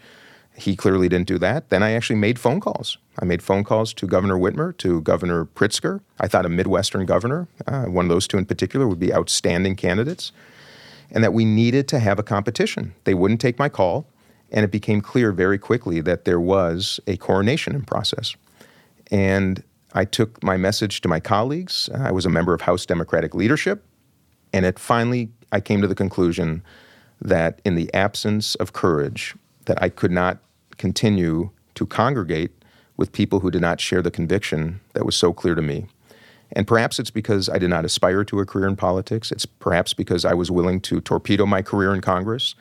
[0.57, 1.71] He clearly didn't do that.
[1.71, 2.99] Then I actually made phone calls.
[3.19, 6.01] I made phone calls to Governor Whitmer, to Governor Pritzker.
[6.21, 9.77] I thought a Midwestern governor, uh, one of those two in particular, would be outstanding
[9.77, 10.33] candidates,
[11.11, 12.95] and that we needed to have a competition.
[13.05, 14.07] They wouldn't take my call.
[14.51, 18.35] And it became clear very quickly that there was a coronation in process.
[19.11, 19.63] And
[19.94, 21.88] I took my message to my colleagues.
[21.94, 23.85] I was a member of House Democratic leadership.
[24.53, 26.62] And it finally, I came to the conclusion
[27.20, 30.38] that in the absence of courage, that I could not
[30.77, 32.53] continue to congregate
[32.96, 35.87] with people who did not share the conviction that was so clear to me.
[36.53, 39.31] And perhaps it's because I did not aspire to a career in politics.
[39.31, 42.55] It's perhaps because I was willing to torpedo my career in Congress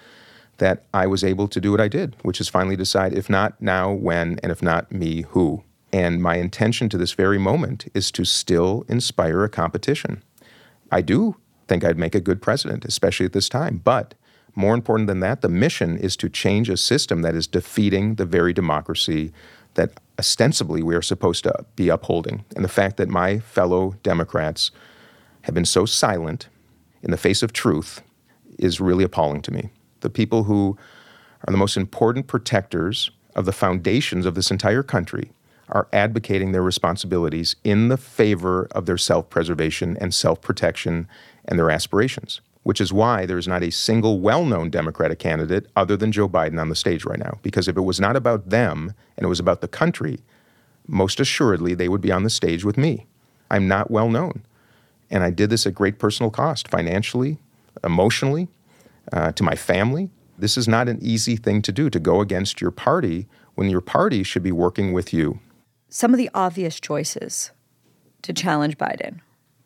[0.58, 3.62] that I was able to do what I did, which is finally decide if not
[3.62, 5.64] now, when, and if not me, who.
[5.94, 10.24] And my intention to this very moment is to still inspire a competition.
[10.92, 11.36] I do
[11.68, 13.82] think I'd make a good president, especially at this time.
[13.84, 14.14] But
[14.56, 18.26] more important than that, the mission is to change a system that is defeating the
[18.26, 19.32] very democracy
[19.76, 22.44] that ostensibly we are supposed to be upholding.
[22.56, 24.72] And the fact that my fellow Democrats
[25.42, 26.50] have been so silent
[27.04, 28.02] in the face of truth
[28.58, 29.70] is really appalling to me
[30.02, 30.78] the people who
[31.48, 35.32] are the most important protectors of the foundations of this entire country,
[35.70, 41.08] are advocating their responsibilities in the favor of their self preservation and self protection
[41.46, 45.98] and their aspirations, which is why there's not a single well known Democratic candidate other
[45.98, 47.40] than Joe Biden on the stage right now.
[47.42, 50.20] Because if it was not about them and it was about the country,
[50.88, 53.06] most assuredly they would be on the stage with me.
[53.52, 54.44] I'm not well known.
[55.10, 57.38] And I did this at great personal cost, financially,
[57.84, 58.48] emotionally,
[59.14, 60.10] uh, to my family.
[60.38, 63.82] This is not an easy thing to do to go against your party when your
[63.82, 65.40] party should be working with you.
[65.90, 67.52] Some of the obvious choices
[68.24, 69.22] to challenge Biden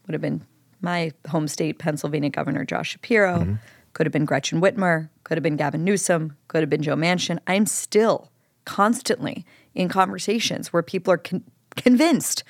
[0.05, 0.45] would have been
[0.81, 3.53] my home state, Pennsylvania Governor Josh Shapiro, mm-hmm.
[3.93, 7.39] could have been Gretchen Whitmer, could have been Gavin Newsom, could have been Joe Manchin.
[7.47, 8.31] I'm still
[8.65, 11.43] constantly in conversations where people are con-
[11.75, 12.43] convinced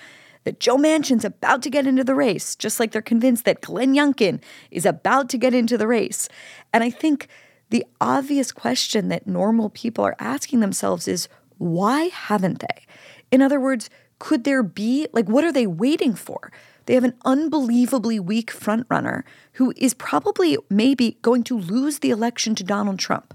[0.43, 3.93] that Joe Manchin's about to get into the race, just like they're convinced that Glenn
[3.93, 6.27] Youngkin is about to get into the race.
[6.73, 7.27] And I think
[7.69, 12.85] the obvious question that normal people are asking themselves is why haven't they?
[13.31, 13.89] In other words,
[14.19, 16.51] could there be, like, what are they waiting for?
[16.85, 22.53] They have an unbelievably weak frontrunner who is probably maybe going to lose the election
[22.55, 23.33] to Donald Trump.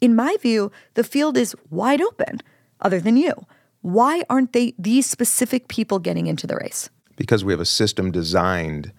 [0.00, 2.40] In my view, the field is wide open,
[2.80, 3.32] other than you.
[3.80, 6.90] Why aren't they these specific people getting into the race?
[7.16, 8.92] Because we have a system designed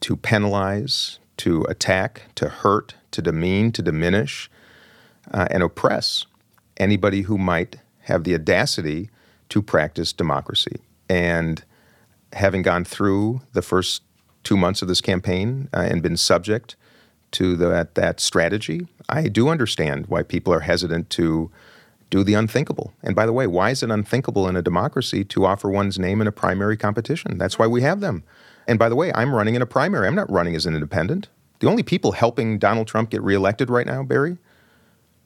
[0.00, 4.50] to penalize, to attack, to hurt, to demean, to diminish,
[5.32, 6.26] uh, and oppress
[6.76, 9.10] anybody who might have the audacity
[9.50, 10.80] to practice democracy.
[11.08, 11.62] And
[12.32, 14.02] having gone through the first
[14.42, 16.76] two months of this campaign uh, and been subject
[17.32, 18.86] to that, that strategy.
[19.08, 21.50] I do understand why people are hesitant to
[22.10, 22.92] do the unthinkable.
[23.02, 26.20] And by the way, why is it unthinkable in a democracy to offer one's name
[26.20, 27.38] in a primary competition?
[27.38, 28.24] That's why we have them.
[28.66, 30.06] And by the way, I'm running in a primary.
[30.06, 31.28] I'm not running as an independent.
[31.60, 34.38] The only people helping Donald Trump get reelected right now, Bari,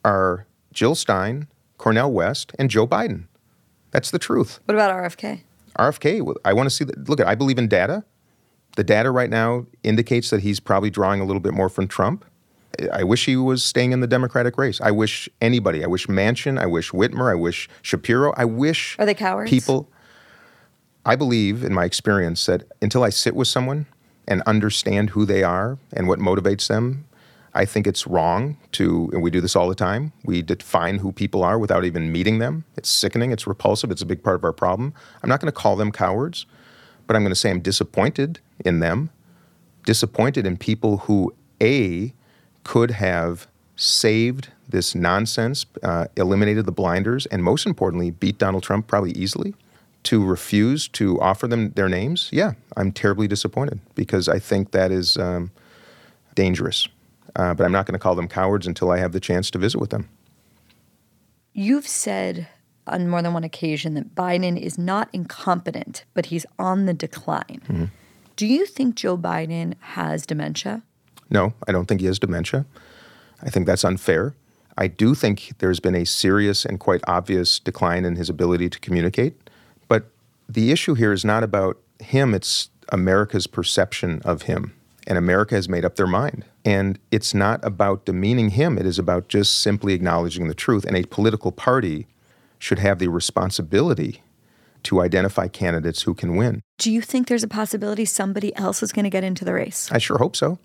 [0.03, 3.25] are Jill Stein, Cornel West, and Joe Biden.
[3.95, 4.59] That's the truth.
[4.65, 5.43] What about RFK?
[5.79, 7.07] RFK, I want to see that.
[7.07, 8.03] Look, I believe in data.
[8.75, 12.25] The data right now indicates that he's probably drawing a little bit more from Trump.
[12.91, 14.81] I wish he was staying in the Democratic race.
[14.81, 15.81] I wish anybody.
[15.81, 16.59] I wish Manchin.
[16.59, 17.31] I wish Whitmer.
[17.31, 18.33] I wish Shapiro.
[18.35, 18.97] I wish.
[18.99, 19.49] Are they cowards?
[19.49, 19.89] People.
[21.05, 23.85] I believe, in my experience, that until I sit with someone
[24.27, 27.05] and understand who they are and what motivates them,
[27.55, 31.13] I think it's wrong to, and we do this all the time, we define who
[31.13, 32.65] people are without even meeting them.
[32.75, 34.93] It's sickening, it's repulsive, it's a big part of our problem.
[35.23, 36.45] I'm not going to call them cowards,
[37.07, 39.09] but I'm going to say I'm disappointed in them,
[39.85, 42.13] disappointed in people who, A,
[42.65, 48.87] could have saved this nonsense, uh, eliminated the blinders, and most importantly, beat Donald Trump
[48.87, 49.55] probably easily.
[50.03, 54.91] To refuse to offer them their names, yeah, I'm terribly disappointed because I think that
[54.91, 55.49] is um,
[56.35, 56.87] dangerous.
[57.35, 59.57] Uh, but I'm not going to call them cowards until I have the chance to
[59.57, 60.09] visit with them.
[61.53, 62.47] You've said
[62.87, 67.61] on more than one occasion that Biden is not incompetent, but he's on the decline.
[67.67, 67.85] Mm-hmm.
[68.35, 70.83] Do you think Joe Biden has dementia?
[71.29, 72.65] No, I don't think he has dementia.
[73.41, 74.35] I think that's unfair.
[74.77, 78.79] I do think there's been a serious and quite obvious decline in his ability to
[78.79, 79.49] communicate.
[79.87, 80.09] But
[80.49, 84.73] the issue here is not about him, it's America's perception of him
[85.07, 86.45] and America has made up their mind.
[86.65, 90.83] And it's not about demeaning him, it is about just simply acknowledging the truth.
[90.83, 92.07] And a political party
[92.57, 94.23] should have the responsibility
[94.83, 96.61] to identify candidates who can win.
[96.77, 99.91] Do you think there's a possibility somebody else is going to get into the race?
[99.91, 100.59] I sure hope so.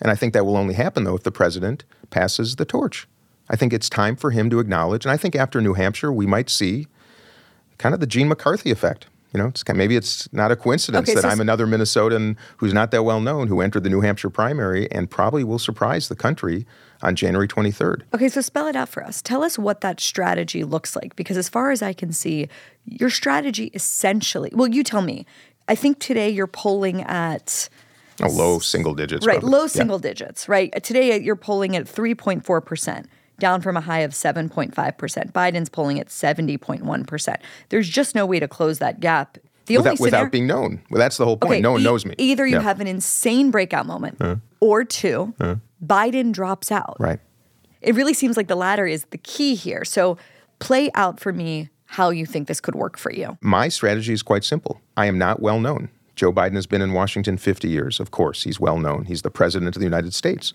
[0.00, 3.08] And I think that will only happen, though, if the president passes the torch.
[3.48, 6.26] I think it's time for him to acknowledge, and I think after New Hampshire, we
[6.26, 6.88] might see
[7.78, 9.06] kind of the Gene McCarthy effect.
[9.36, 11.66] You know, it's kind of, maybe it's not a coincidence okay, that so I'm another
[11.66, 15.58] Minnesotan who's not that well known who entered the New Hampshire primary and probably will
[15.58, 16.64] surprise the country
[17.02, 18.00] on January 23rd.
[18.14, 19.20] Okay, so spell it out for us.
[19.20, 22.48] Tell us what that strategy looks like because as far as I can see,
[22.86, 25.26] your strategy essentially, well, you tell me.
[25.68, 27.68] I think today you're polling at
[28.22, 29.26] oh, low single digits.
[29.26, 29.58] Right, probably.
[29.58, 30.08] low single yeah.
[30.12, 30.82] digits, right?
[30.82, 33.04] Today uh, you're polling at 3.4%
[33.38, 35.32] down from a high of 7.5%.
[35.32, 37.36] Biden's polling at 70.1%.
[37.68, 39.38] There's just no way to close that gap.
[39.66, 40.80] The without, only without being known.
[40.90, 41.54] Well, that's the whole point.
[41.54, 42.14] Okay, no one e- knows me.
[42.18, 42.62] Either you yeah.
[42.62, 46.96] have an insane breakout moment, uh, or two, uh, Biden drops out.
[47.00, 47.18] Right.
[47.82, 49.84] It really seems like the latter is the key here.
[49.84, 50.18] So
[50.60, 53.38] play out for me how you think this could work for you.
[53.40, 54.80] My strategy is quite simple.
[54.96, 55.88] I am not well known.
[56.16, 58.00] Joe Biden has been in Washington 50 years.
[58.00, 59.04] Of course, he's well known.
[59.04, 60.54] He's the president of the United States.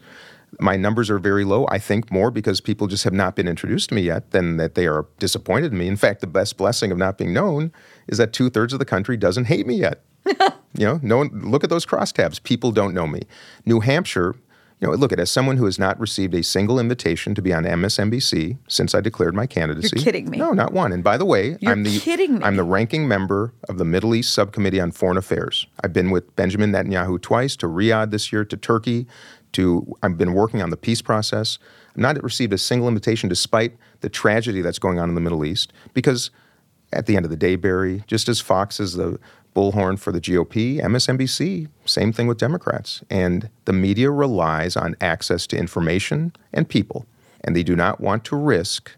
[0.59, 1.65] My numbers are very low.
[1.69, 4.75] I think more because people just have not been introduced to me yet than that
[4.75, 5.87] they are disappointed in me.
[5.87, 7.71] In fact, the best blessing of not being known
[8.07, 10.03] is that two thirds of the country doesn't hate me yet.
[10.25, 12.41] you know, no one, look at those crosstabs.
[12.43, 13.21] People don't know me.
[13.65, 14.35] New Hampshire,
[14.79, 17.53] you know, look at as someone who has not received a single invitation to be
[17.53, 19.91] on MSNBC since I declared my candidacy.
[19.95, 20.37] You're kidding me.
[20.37, 20.91] No, not one.
[20.91, 22.43] And by the way, You're I'm the kidding me.
[22.43, 25.67] I'm the ranking member of the Middle East Subcommittee on Foreign Affairs.
[25.83, 29.05] I've been with Benjamin Netanyahu twice to Riyadh this year, to Turkey,
[29.53, 31.59] to I've been working on the peace process.
[31.91, 35.45] I've not received a single invitation despite the tragedy that's going on in the Middle
[35.45, 36.31] East because
[36.93, 39.19] at the end of the day, Bari, just as Fox is the
[39.55, 43.03] bullhorn for the GOP, MSNBC, same thing with Democrats.
[43.09, 47.05] And the media relies on access to information and people,
[47.41, 48.91] and they do not want to risk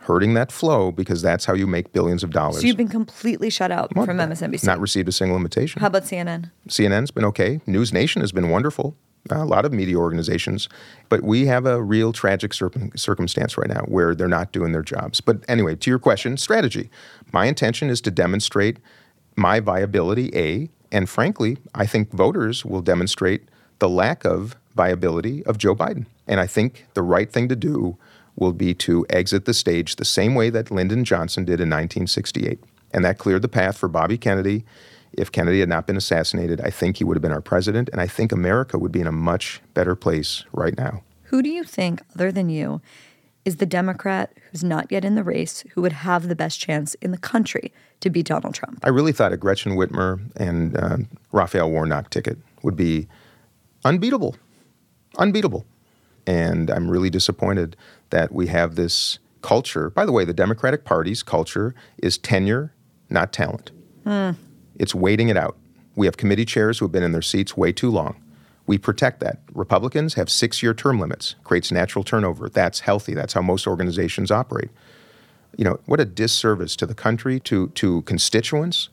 [0.00, 2.60] hurting that flow because that's how you make billions of dollars.
[2.60, 4.64] So you've been completely shut out well, from MSNBC.
[4.64, 5.80] Not received a single invitation.
[5.80, 6.50] How about CNN?
[6.68, 7.60] CNN's been okay.
[7.66, 8.96] News Nation has been wonderful
[9.30, 10.68] a lot of media organizations,
[11.08, 14.82] but we have a real tragic cir- circumstance right now where they're not doing their
[14.82, 15.20] jobs.
[15.20, 16.90] But anyway, to your question, strategy.
[17.32, 18.78] My intention is to demonstrate
[19.36, 25.58] my viability, A, and frankly, I think voters will demonstrate the lack of viability of
[25.58, 26.06] Joe Biden.
[26.26, 27.96] And I think the right thing to do
[28.36, 32.62] will be to exit the stage the same way that Lyndon Johnson did in 1968.
[32.92, 34.64] And that cleared the path for Bobby Kennedy
[35.16, 38.00] if Kennedy had not been assassinated, I think he would have been our president, and
[38.00, 41.02] I think America would be in a much better place right now.
[41.24, 42.80] Who do you think, other than you,
[43.44, 46.94] is the Democrat who's not yet in the race who would have the best chance
[46.94, 48.80] in the country to beat Donald Trump?
[48.82, 50.96] I really thought a Gretchen Whitmer and uh,
[51.32, 53.06] Raphael Warnock ticket would be
[53.84, 54.36] unbeatable.
[55.16, 55.64] Unbeatable.
[56.26, 57.76] And I'm really disappointed
[58.10, 59.90] that we have this culture.
[59.90, 62.74] By the way, the Democratic Party's culture is tenure,
[63.08, 63.70] not talent.
[64.02, 64.32] Hmm.
[64.78, 65.56] It's waiting it out.
[65.94, 68.16] We have committee chairs who have been in their seats way too long.
[68.66, 69.38] We protect that.
[69.54, 72.48] Republicans have six year term limits, creates natural turnover.
[72.48, 73.14] That's healthy.
[73.14, 74.70] That's how most organizations operate.
[75.56, 78.88] You know, what a disservice to the country, to, to constituents.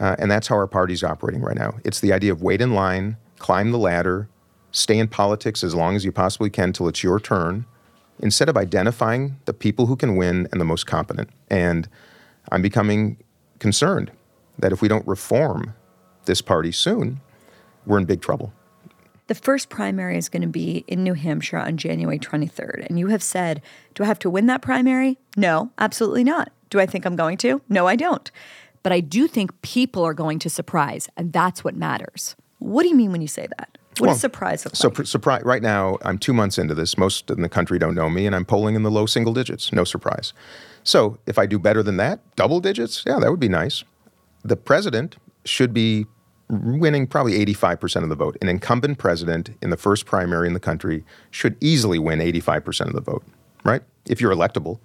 [0.00, 1.74] Uh, and that's how our party's operating right now.
[1.84, 4.28] It's the idea of wait in line, climb the ladder,
[4.72, 7.66] stay in politics as long as you possibly can till it's your turn,
[8.18, 11.28] instead of identifying the people who can win and the most competent.
[11.48, 11.88] And
[12.50, 13.18] I'm becoming
[13.58, 14.10] concerned
[14.58, 15.74] that if we don't reform
[16.24, 17.20] this party soon,
[17.86, 18.52] we're in big trouble.
[19.28, 22.86] The first primary is going to be in New Hampshire on January 23rd.
[22.86, 23.62] And you have said,
[23.94, 25.18] Do I have to win that primary?
[25.36, 26.52] No, absolutely not.
[26.70, 27.62] Do I think I'm going to?
[27.68, 28.30] No, I don't.
[28.82, 32.34] But I do think people are going to surprise, and that's what matters.
[32.58, 33.78] What do you mean when you say that?
[33.98, 35.06] What well, does surprise look so like?
[35.06, 35.42] Surprise.
[35.44, 36.96] Right now, I'm two months into this.
[36.96, 39.72] Most in the country don't know me, and I'm polling in the low single digits.
[39.72, 40.32] No surprise.
[40.82, 43.84] So, if I do better than that, double digits, yeah, that would be nice.
[44.44, 46.06] The president should be
[46.48, 48.36] winning probably 85% of the vote.
[48.42, 52.92] An incumbent president in the first primary in the country should easily win 85% of
[52.92, 53.24] the vote,
[53.64, 53.82] right?
[54.06, 54.78] If you're electable.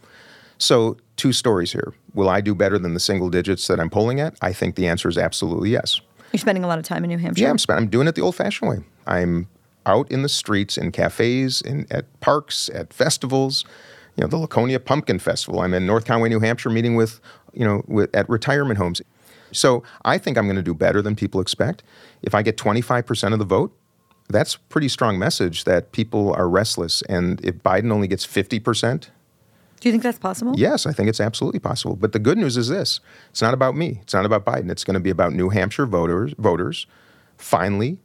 [0.60, 1.94] So, two stories here.
[2.14, 4.36] Will I do better than the single digits that I'm polling at?
[4.42, 6.00] I think the answer is absolutely yes.
[6.32, 7.44] You're spending a lot of time in New Hampshire?
[7.44, 8.78] Yeah, I'm, spend- I'm doing it the old fashioned way.
[9.06, 9.48] I'm
[9.86, 13.66] out in the streets, in cafes, in, at parks, at festivals.
[14.16, 15.62] You know, the Laconia Pumpkin Festival.
[15.62, 17.22] I'm in North Conway, New Hampshire, meeting with,
[17.54, 19.02] you know, with, at retirement homes.
[19.52, 21.84] So I think I'm going to do better than people expect.
[22.22, 23.76] If I get 25% of the vote,
[24.30, 27.02] that's a pretty strong message that people are restless.
[27.04, 29.10] And if Biden only gets 50%,
[29.80, 30.54] do you think that's possible?
[30.58, 31.96] Yes, I think it's absolutely possible.
[31.96, 34.72] But the good news is this it's not about me, it's not about Biden.
[34.72, 36.88] It's going to be about New Hampshire voters, voters
[37.38, 38.00] finally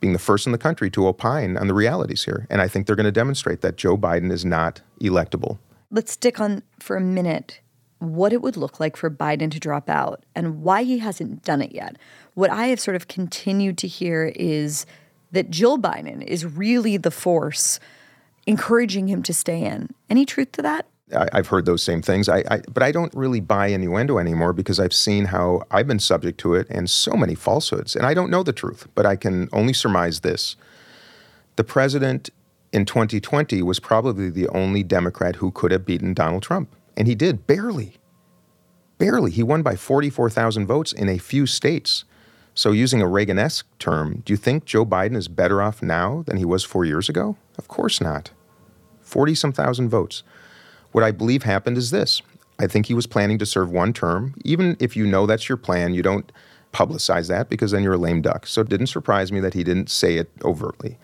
[0.00, 2.46] being the first in the country to opine on the realities here.
[2.48, 5.58] And I think they're going to demonstrate that Joe Biden is not electable.
[5.90, 7.60] Let's stick on for a minute
[7.98, 11.60] what it would look like for Biden to drop out and why he hasn't done
[11.60, 11.96] it yet.
[12.34, 14.86] What I have sort of continued to hear is
[15.32, 17.80] that Jill Biden is really the force
[18.46, 19.90] encouraging him to stay in.
[20.08, 20.86] Any truth to that?
[21.16, 22.28] I, have heard those same things.
[22.28, 25.98] I, I, but I don't really buy innuendo anymore because I've seen how I've been
[25.98, 27.96] subject to it and so many falsehoods.
[27.96, 30.56] And I don't know the truth, but I can only surmise this.
[31.56, 32.30] The president
[32.72, 36.68] in 2020 was probably the only Democrat who could have beaten Donald Trump.
[36.98, 37.94] And he did, barely.
[38.98, 39.30] Barely.
[39.30, 42.04] He won by 44,000 votes in a few states.
[42.54, 46.24] So, using a Reagan esque term, do you think Joe Biden is better off now
[46.26, 47.36] than he was four years ago?
[47.56, 48.32] Of course not.
[49.00, 50.24] 40 some thousand votes.
[50.90, 52.20] What I believe happened is this
[52.58, 54.34] I think he was planning to serve one term.
[54.44, 56.32] Even if you know that's your plan, you don't
[56.72, 58.44] publicize that because then you're a lame duck.
[58.48, 60.98] So, it didn't surprise me that he didn't say it overtly.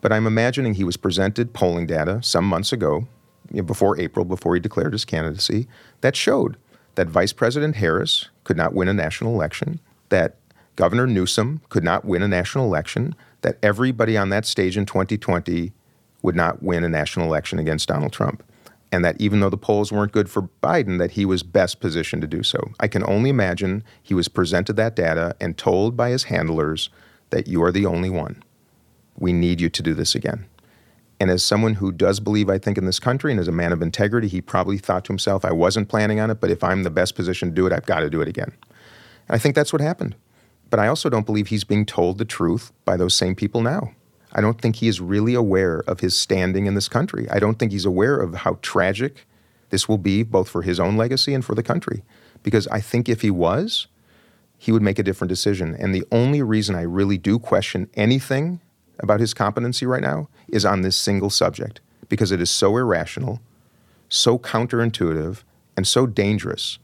[0.00, 3.08] But I'm imagining he was presented polling data some months ago
[3.50, 5.66] you know, before April, before he declared his candidacy,
[6.00, 6.56] that showed
[6.94, 10.36] that Vice President Harris could not win a national election, that
[10.76, 15.72] Governor Newsom could not win a national election, that everybody on that stage in 2020
[16.22, 18.42] would not win a national election against Donald Trump.
[18.90, 22.22] And that even though the polls weren't good for Biden, that he was best positioned
[22.22, 22.72] to do so.
[22.78, 26.90] I can only imagine he was presented that data and told by his handlers
[27.30, 28.42] that you are the only one.
[29.18, 30.46] We need you to do this again.
[31.20, 33.72] And as someone who does believe, I think, in this country and as a man
[33.72, 36.82] of integrity, he probably thought to himself, I wasn't planning on it, but if I'm
[36.82, 38.52] the best position to do it, I've got to do it again.
[39.28, 40.16] And I think that's what happened.
[40.70, 43.92] But I also don't believe he's being told the truth by those same people now.
[44.32, 47.28] I don't think he is really aware of his standing in this country.
[47.30, 49.26] I don't think he's aware of how tragic
[49.70, 52.02] this will be, both for his own legacy and for the country.
[52.42, 53.86] Because I think if he was,
[54.58, 55.76] he would make a different decision.
[55.78, 58.60] And the only reason I really do question anything
[59.00, 63.40] about his competency right now is on this single subject because it is so irrational,
[64.08, 65.42] so counterintuitive,
[65.76, 66.78] and so dangerous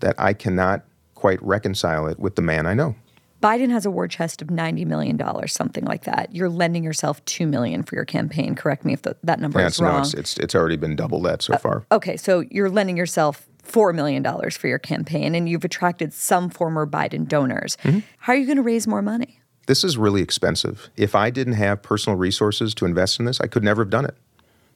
[0.00, 2.96] that I cannot quite reconcile it with the man I know.
[3.42, 6.34] Biden has a war chest of $90 million, something like that.
[6.34, 8.54] You're lending yourself 2 million for your campaign.
[8.54, 9.92] Correct me if the, that number is wrong.
[9.92, 11.86] No, it's, it's, it's, already been double that so uh, far.
[11.92, 16.86] Okay, so you're lending yourself $4 million for your campaign, and you've attracted some former
[16.86, 17.76] Biden donors.
[17.82, 18.00] Mm-hmm.
[18.18, 19.40] How are you going to raise more money?
[19.66, 20.90] This is really expensive.
[20.96, 24.04] If I didn't have personal resources to invest in this, I could never have done
[24.04, 24.16] it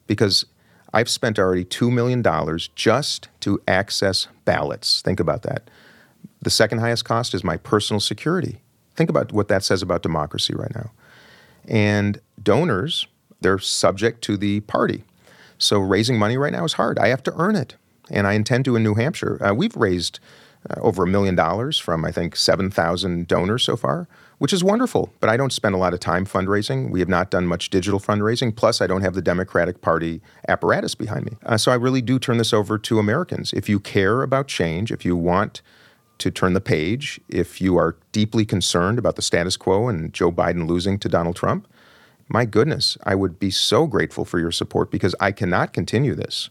[0.07, 0.45] because
[0.93, 2.24] I've spent already $2 million
[2.74, 5.01] just to access ballots.
[5.03, 5.70] Think about that.
[6.43, 8.61] The second highest cost is my personal security.
[8.97, 10.91] Think about what that says about democracy right now.
[11.68, 13.07] And donors,
[13.41, 15.05] they're subject to the party.
[15.59, 16.99] So raising money right now is hard.
[16.99, 17.76] I have to earn it.
[18.11, 19.38] And I intend to in New Hampshire.
[19.41, 20.18] Uh, we've raised
[20.68, 24.09] uh, over a million dollars from, I think, 7,000 donors so far
[24.41, 25.12] which is wonderful.
[25.20, 26.91] But I don't spend a lot of time fundraising.
[26.91, 28.57] We have not done much digital fundraising.
[28.57, 31.36] Plus, I don't have the Democratic Party apparatus behind me.
[31.45, 33.53] Uh, so I really do turn this over to Americans.
[33.53, 35.61] If you care about change, if you want
[36.18, 40.32] to turn the page, if you are deeply concerned about the status quo and Joe
[40.32, 41.68] Biden losing to Donald Trump,
[42.26, 46.49] my goodness, I would be so grateful for your support because I cannot continue this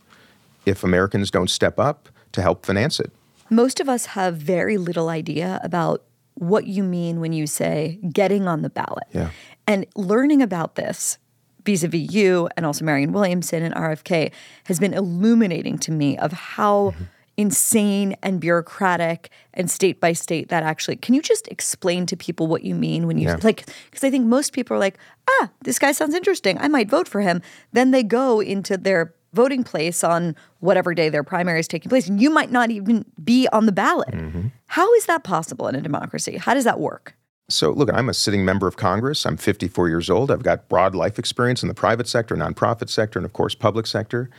[0.64, 3.12] if Americans don't step up to help finance it.
[3.50, 6.04] Most of us have very little idea about
[6.40, 9.08] what you mean when you say getting on the ballot.
[9.12, 9.30] Yeah.
[9.68, 11.18] And learning about this
[11.66, 14.32] vis-a-vis you and also Marianne Williamson and RFK
[14.66, 17.04] has been illuminating to me of how mm-hmm.
[17.38, 22.48] insane and bureaucratic and state by state that actually can you just explain to people
[22.48, 23.38] what you mean when you yeah.
[23.44, 24.98] like because I think most people are like
[25.30, 27.42] ah this guy sounds interesting I might vote for him
[27.74, 32.08] then they go into their voting place on whatever day their primary is taking place
[32.08, 34.48] and you might not even be on the ballot mm-hmm.
[34.70, 37.16] How is that possible in a democracy how does that work
[37.52, 39.26] so, look, I'm a sitting member of Congress.
[39.26, 40.30] I'm 54 years old.
[40.30, 43.88] I've got broad life experience in the private sector, nonprofit sector, and of course, public
[43.88, 44.30] sector.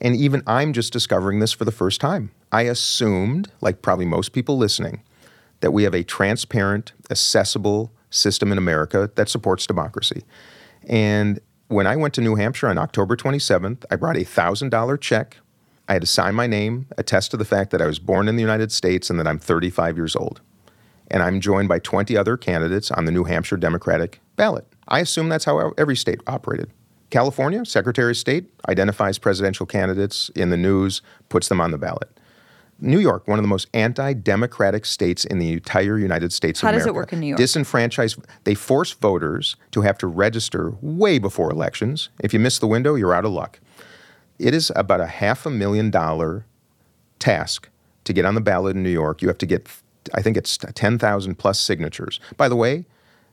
[0.00, 2.30] And even I'm just discovering this for the first time.
[2.52, 5.02] I assumed, like probably most people listening,
[5.60, 10.22] that we have a transparent, accessible system in America that supports democracy.
[10.88, 15.38] And when I went to New Hampshire on October 27th, I brought a $1,000 check.
[15.90, 18.36] I had to sign my name, attest to the fact that I was born in
[18.36, 20.40] the United States and that I'm 35 years old
[21.10, 24.64] and I'm joined by 20 other candidates on the New Hampshire Democratic ballot.
[24.86, 26.70] I assume that's how every state operated.
[27.10, 32.08] California, Secretary of State identifies presidential candidates in the news, puts them on the ballot.
[32.78, 36.74] New York, one of the most anti-democratic states in the entire United States How of
[36.74, 36.82] America.
[36.82, 37.38] How does it work in New York?
[37.38, 38.16] Disenfranchised.
[38.44, 42.10] They force voters to have to register way before elections.
[42.20, 43.58] If you miss the window, you're out of luck.
[44.40, 46.46] It is about a half a million dollar
[47.18, 47.68] task
[48.04, 49.20] to get on the ballot in New York.
[49.20, 49.68] You have to get
[50.14, 52.20] I think it's 10,000 plus signatures.
[52.38, 52.86] By the way,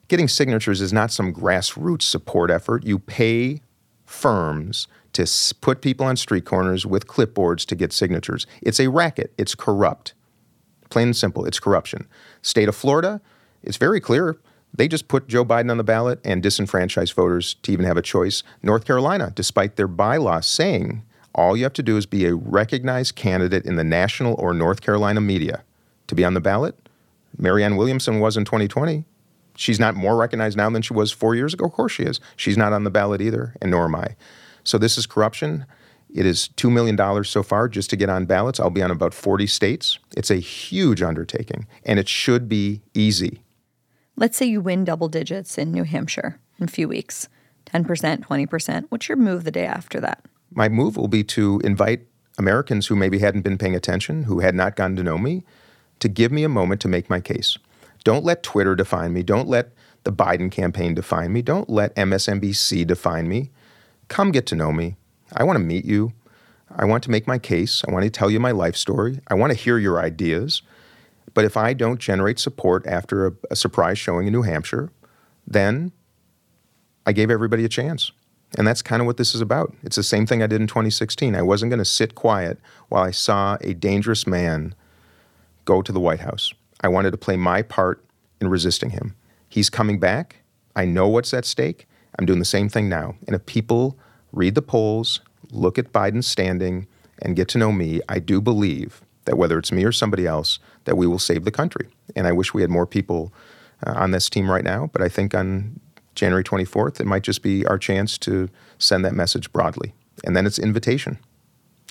[0.10, 2.86] getting signatures is not some grassroots support effort.
[2.86, 3.62] You pay
[4.06, 5.26] firms to
[5.62, 8.46] put people on street corners with clipboards to get signatures.
[8.62, 10.14] It's a racket, it's corrupt.
[10.90, 12.06] Plain and simple, it's corruption.
[12.42, 13.22] State of Florida,
[13.64, 14.38] it's very clear.
[14.78, 18.02] They just put Joe Biden on the ballot and disenfranchised voters to even have a
[18.02, 18.44] choice.
[18.64, 21.04] North Carolina, despite their bylaws saying
[21.34, 24.82] all you have to do is be a recognized candidate in the national or North
[24.82, 25.64] Carolina media
[26.08, 26.76] to be on the ballot.
[27.38, 29.06] Marianne Williamson was in 2020.
[29.56, 31.66] She's not more recognized now than she was four years ago.
[31.66, 32.20] Of course she is.
[32.36, 34.16] She's not on the ballot either, and nor am I.
[34.64, 35.66] So this is corruption.
[36.14, 38.60] It is $2 million so far just to get on ballots.
[38.60, 40.00] I'll be on about 40 states.
[40.16, 43.42] It's a huge undertaking, and it should be easy.
[44.20, 47.30] Let's say you win double digits in New Hampshire in a few weeks
[47.68, 47.86] 10%,
[48.26, 48.86] 20%.
[48.90, 50.26] What's your move the day after that?
[50.52, 52.08] My move will be to invite
[52.40, 55.44] Americans who maybe hadn't been paying attention, who had not gotten to know me,
[56.00, 57.60] to give me a moment to make my case.
[58.04, 59.22] Don't let Twitter define me.
[59.22, 59.72] Don't let
[60.04, 61.44] the Biden campaign define me.
[61.44, 63.52] Don't let MSNBC define me.
[64.08, 64.96] Come get to know me.
[65.36, 66.14] I want to meet you.
[66.76, 67.84] I want to make my case.
[67.88, 69.20] I want to tell you my life story.
[69.28, 70.64] I want to hear your ideas.
[71.38, 74.90] But if I don't generate support after a, a surprise showing in New Hampshire,
[75.46, 75.92] then
[77.06, 78.12] I gave everybody a chance.
[78.58, 79.72] And that's kind of what this is about.
[79.84, 81.36] It's the same thing I did in 2016.
[81.36, 82.58] I wasn't going to sit quiet
[82.90, 84.74] while I saw a dangerous man
[85.66, 86.56] go to the White House.
[86.82, 88.04] I wanted to play my part
[88.42, 89.16] in resisting him.
[89.48, 90.38] He's coming back.
[90.76, 91.88] I know what's at stake.
[92.18, 93.14] I'm doing the same thing now.
[93.28, 93.96] And if people
[94.32, 95.22] read the polls,
[95.52, 96.88] look at Biden's standing,
[97.22, 100.58] and get to know me, I do believe that whether it's me or somebody else,
[100.88, 101.88] that we will save the country.
[102.16, 103.32] And I wish we had more people
[103.86, 105.80] uh, on this team right now, but I think on
[106.16, 109.94] January 24th, it might just be our chance to send that message broadly.
[110.24, 111.20] And then it's invitation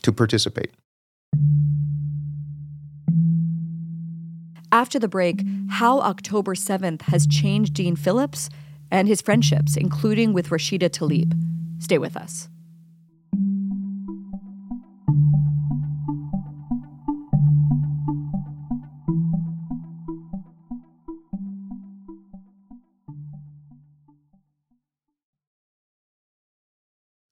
[0.02, 0.72] to participate.
[4.72, 8.48] After the break, how October 7th has changed Dean Phillips
[8.90, 11.34] and his friendships, including with Rashida Tlaib.
[11.78, 12.48] Stay with us.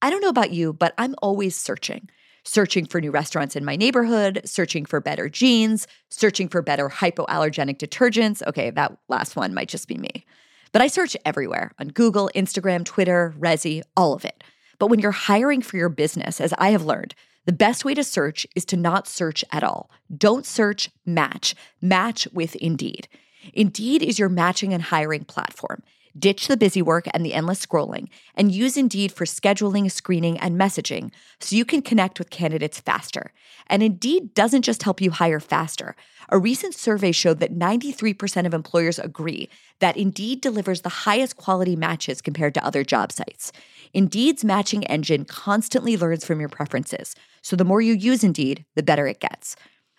[0.05, 2.11] I don't know about you, but I'm always searching
[2.47, 7.79] searching for new restaurants in my neighborhood, searching for better jeans, searching for better hypoallergenic
[7.79, 8.47] detergents.
[8.47, 10.27] Okay, that last one might just be me.
[10.71, 14.45] But I search everywhere on Google, Instagram, Twitter, Resy, all of it.
[14.79, 17.15] But when you're hiring for your business, as I have learned,
[17.47, 19.91] the best way to search is to not search at all.
[20.15, 21.55] Don't search, match.
[21.81, 23.09] Match with Indeed.
[23.55, 25.83] Indeed is your matching and hiring platform.
[26.17, 30.59] Ditch the busy work and the endless scrolling and use Indeed for scheduling, screening, and
[30.59, 31.11] messaging
[31.41, 33.33] so you can connect with candidates faster.
[33.67, 35.97] And Indeed doesn't just help you hire faster.
[36.29, 39.49] A recent survey showed that 93% of employers agree
[39.81, 43.51] that Indeed delivers the highest quality matches compared to other job sites.
[43.93, 48.83] Indeed's matching engine constantly learns from your preferences, so the more you use Indeed, the
[48.83, 49.57] better it gets.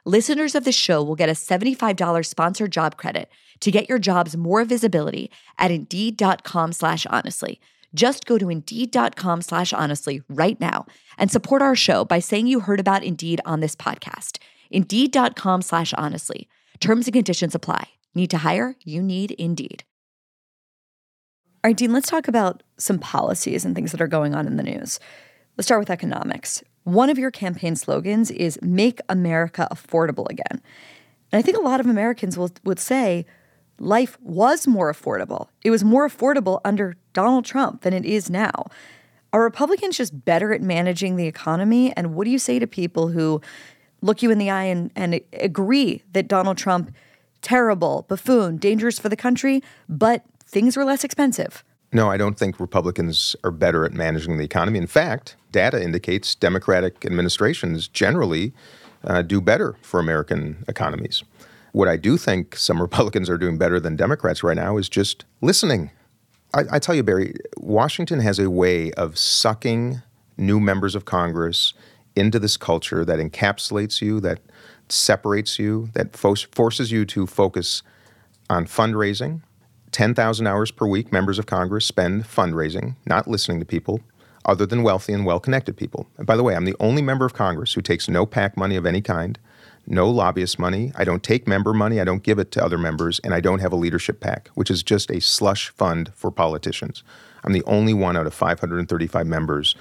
[0.08, 3.28] Listeners of this show will get a $75 sponsored job credit
[3.62, 7.60] to get your jobs more visibility at Indeed.com slash honestly.
[7.95, 10.86] Just go to Indeed.com slash honestly right now
[11.18, 14.38] and support our show by saying you heard about Indeed on this podcast.
[14.70, 16.47] Indeed.com slash honestly.
[16.80, 17.88] Terms and conditions apply.
[18.14, 18.76] Need to hire?
[18.84, 19.86] You need Indeed.
[21.64, 24.58] All right, Dean, let's talk about some policies and things that are going on in
[24.58, 24.99] the news.
[25.58, 26.64] Let's start with economics.
[26.86, 30.62] One of your campaign slogans is Make America Affordable Again.
[31.32, 33.26] And I think a lot of Americans will, would say
[33.80, 35.48] life was more affordable.
[35.64, 38.68] It was more affordable under Donald Trump than it is now.
[39.34, 41.92] Are Republicans just better at managing the economy?
[41.98, 43.42] And what do you say to people who
[44.04, 46.94] look you in the eye and, and agree that Donald Trump,
[47.42, 51.64] terrible, buffoon, dangerous for the country, but things were less expensive?
[51.94, 54.80] No, I don't think Republicans are better at managing the economy.
[54.80, 58.54] In fact, data indicates Democratic administrations generally
[59.06, 61.24] uh, do better for American economies.
[61.72, 65.26] What I do think some Republicans are doing better than Democrats right now is just
[65.42, 65.92] listening.
[66.54, 70.02] I, I tell you, Bari, Washington has a way of sucking
[70.38, 71.74] new members of Congress
[72.16, 74.40] into this culture that encapsulates you, that
[74.90, 77.84] separates you, that fo- forces you to focus
[78.50, 79.42] on fundraising.
[79.92, 84.02] 10,000 hours per week, members of Congress spend fundraising, not listening to people,
[84.46, 86.08] other than wealthy and well connected people.
[86.18, 88.76] And by the way, I'm the only member of Congress who takes no PAC money
[88.76, 89.40] of any kind,
[89.88, 90.92] no lobbyist money.
[90.96, 93.60] I don't take member money, I don't give it to other members, and I don't
[93.60, 97.04] have a leadership PAC, which is just a slush fund for politicians.
[97.44, 99.76] I'm the only one out of 535 members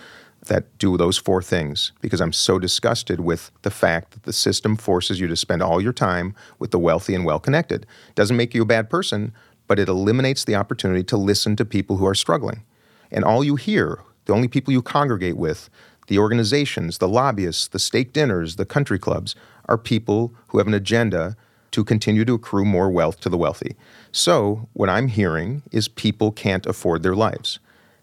[0.46, 4.76] that do those four things because I'm so disgusted with the fact that the system
[4.76, 7.86] forces you to spend all your time with the wealthy and well connected.
[8.14, 9.32] Doesn't make you a bad person,
[9.74, 12.62] but it eliminates the opportunity to listen to people who are struggling.
[13.10, 15.68] And all you hear, the only people you congregate with,
[16.06, 20.74] the organizations, the lobbyists, the steak dinners, the country clubs, are people who have an
[20.74, 21.36] agenda
[21.72, 23.74] to continue to accrue more wealth to the wealthy.
[24.12, 27.58] So, what I'm hearing is people can't afford their lives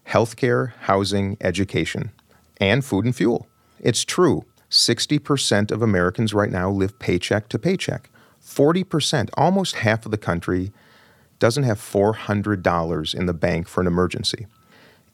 [0.06, 2.10] healthcare, housing, education,
[2.58, 3.46] and food and fuel.
[3.80, 4.44] It's true.
[4.68, 8.10] 60% of Americans right now live paycheck to paycheck.
[8.44, 10.70] 40%, almost half of the country,
[11.42, 14.46] doesn't have $400 in the bank for an emergency.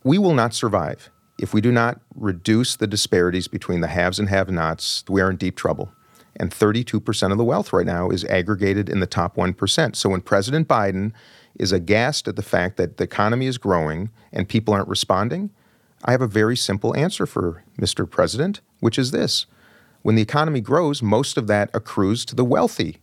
[0.05, 1.09] We will not survive.
[1.39, 5.31] If we do not reduce the disparities between the haves and have nots, we are
[5.31, 5.91] in deep trouble
[6.39, 9.97] and 32% of the wealth right now is aggregated in the top 1%.
[9.97, 11.12] So when President Biden
[11.59, 15.49] is aghast at the fact that the economy is growing and people aren't responding,
[16.05, 18.09] I have a very simple answer for Mr.
[18.09, 19.47] President, which is this.
[20.03, 22.99] When the economy grows, most of that accrues to the wealthy,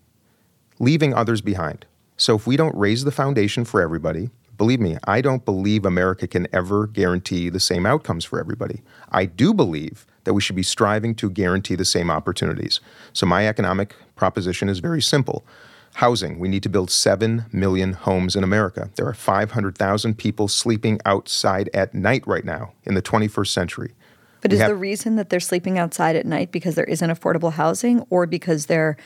[0.80, 1.86] leaving others behind.
[2.18, 6.28] So if we don't raise the foundation for everybody, believe me, I don't believe America
[6.28, 8.82] can ever guarantee the same outcomes for everybody.
[9.12, 12.80] I do believe that we should be striving to guarantee the same opportunities.
[13.14, 15.46] So, my economic proposition is very simple.
[15.96, 18.90] Housing, we need to build 7 million homes in America.
[18.96, 23.94] There are 500,000 people sleeping outside at night right now in the 21st century.
[24.42, 27.10] But we is have, the reason that they're sleeping outside at night because there isn't
[27.10, 28.98] affordable housing or because they're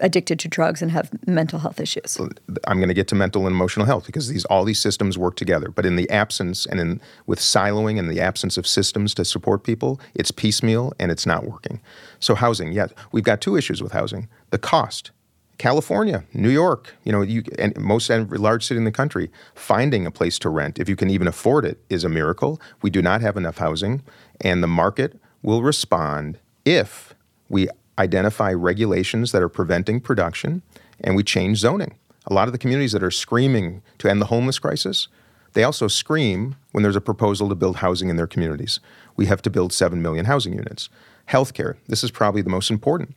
[0.00, 2.18] addicted to drugs and have mental health issues.
[2.66, 5.36] I'm going to get to mental and emotional health because these all these systems work
[5.36, 5.70] together.
[5.70, 9.62] But in the absence and in with siloing and the absence of systems to support
[9.62, 11.80] people, it's piecemeal and it's not working.
[12.18, 15.10] So housing, yeah, we've got two issues with housing: the cost.
[15.58, 20.06] California, New York, you know, you, and most every large city in the country, finding
[20.06, 22.58] a place to rent, if you can even afford it, is a miracle.
[22.80, 24.02] We do not have enough housing,
[24.40, 27.14] and the market will respond if
[27.50, 27.68] we
[27.98, 30.62] identify regulations that are preventing production,
[31.00, 31.94] and we change zoning.
[32.26, 35.08] A lot of the communities that are screaming to end the homeless crisis,
[35.52, 38.80] they also scream when there's a proposal to build housing in their communities.
[39.16, 40.88] We have to build 7 million housing units.
[41.28, 43.14] Healthcare, this is probably the most important.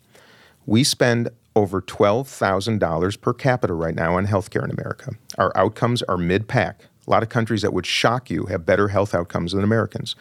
[0.66, 5.12] We spend over $12,000 per capita right now on healthcare in America.
[5.38, 6.88] Our outcomes are mid pack.
[7.06, 10.16] A lot of countries that would shock you have better health outcomes than Americans.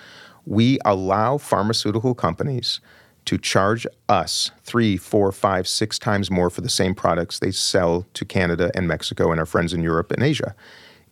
[0.45, 2.81] We allow pharmaceutical companies
[3.25, 8.07] to charge us three, four, five, six times more for the same products they sell
[8.15, 10.55] to Canada and Mexico and our friends in Europe and Asia.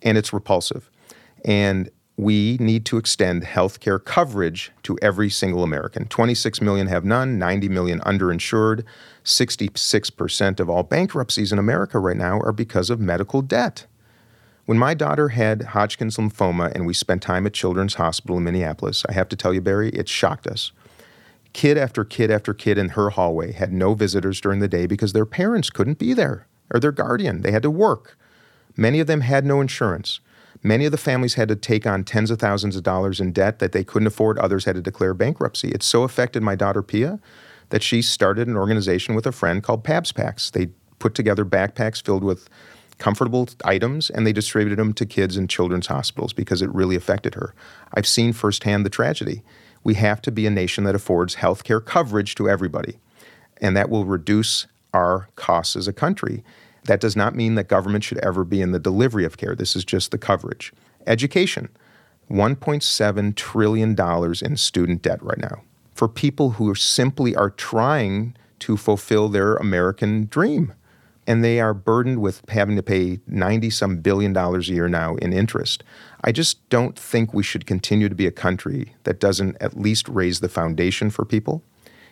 [0.03, 0.91] And it's repulsive.
[1.45, 6.07] And we need to extend healthcare coverage to every single American.
[6.07, 8.85] 26 million have none, 90 million underinsured.
[9.25, 13.87] 66% of all bankruptcies in America right now are because of medical debt.
[14.67, 19.05] When my daughter had Hodgkin's lymphoma and we spent time at Children's Hospital in Minneapolis,
[19.09, 20.73] I have to tell you, Bari, it shocked us.
[21.53, 25.13] Kid after kid after kid in her hallway had no visitors during the day because
[25.13, 27.43] their parents couldn't be there or their guardian.
[27.43, 28.17] They had to work.
[28.77, 30.21] Many of them had no insurance.
[30.63, 33.59] Many of the families had to take on tens of thousands of dollars in debt
[33.59, 34.39] that they couldn't afford.
[34.39, 35.71] Others had to declare bankruptcy.
[35.71, 37.19] It so affected my daughter Pia
[37.71, 40.51] that she started an organization with a friend called Pabs Packs.
[40.51, 42.49] They put together backpacks filled with
[42.99, 47.35] comfortable items and they distributed them to kids in children's hospitals because it really affected
[47.35, 47.55] her.
[47.95, 49.43] I've seen firsthand the tragedy.
[49.83, 52.99] We have to be a nation that affords health care coverage to everybody,
[53.61, 56.43] and that will reduce our costs as a country.
[56.85, 59.55] That does not mean that government should ever be in the delivery of care.
[59.55, 60.73] This is just the coverage.
[61.07, 61.69] Education
[62.31, 63.97] $1.7 trillion
[64.43, 65.63] in student debt right now
[65.95, 70.73] for people who simply are trying to fulfill their American dream.
[71.27, 75.17] And they are burdened with having to pay 90 some billion dollars a year now
[75.17, 75.85] in interest.
[76.23, 80.09] I just don't think we should continue to be a country that doesn't at least
[80.09, 81.63] raise the foundation for people.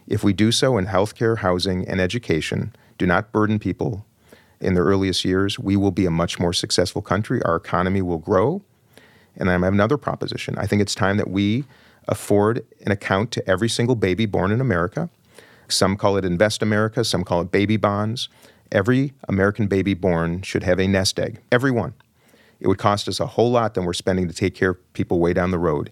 [0.07, 4.07] If we do so in healthcare, housing, and education, do not burden people
[4.61, 7.43] in their earliest years, we will be a much more successful country.
[7.43, 8.63] Our economy will grow.
[9.37, 10.57] And I have another proposition.
[10.59, 11.65] I think it's time that we
[12.09, 15.11] afford an account to every single baby born in America.
[15.69, 18.29] Some call it Invest America, some call it baby bonds.
[18.73, 21.95] Every American baby born should have a nest egg, every one.
[22.61, 25.21] It would cost us a whole lot than we're spending to take care of people
[25.21, 25.91] way down the road.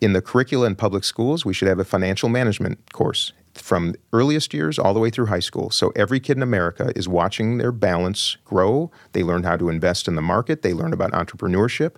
[0.00, 4.54] In the curricula in public schools, we should have a financial management course from earliest
[4.54, 5.70] years all the way through high school.
[5.70, 8.90] So every kid in America is watching their balance grow.
[9.12, 11.96] They learn how to invest in the market, they learn about entrepreneurship.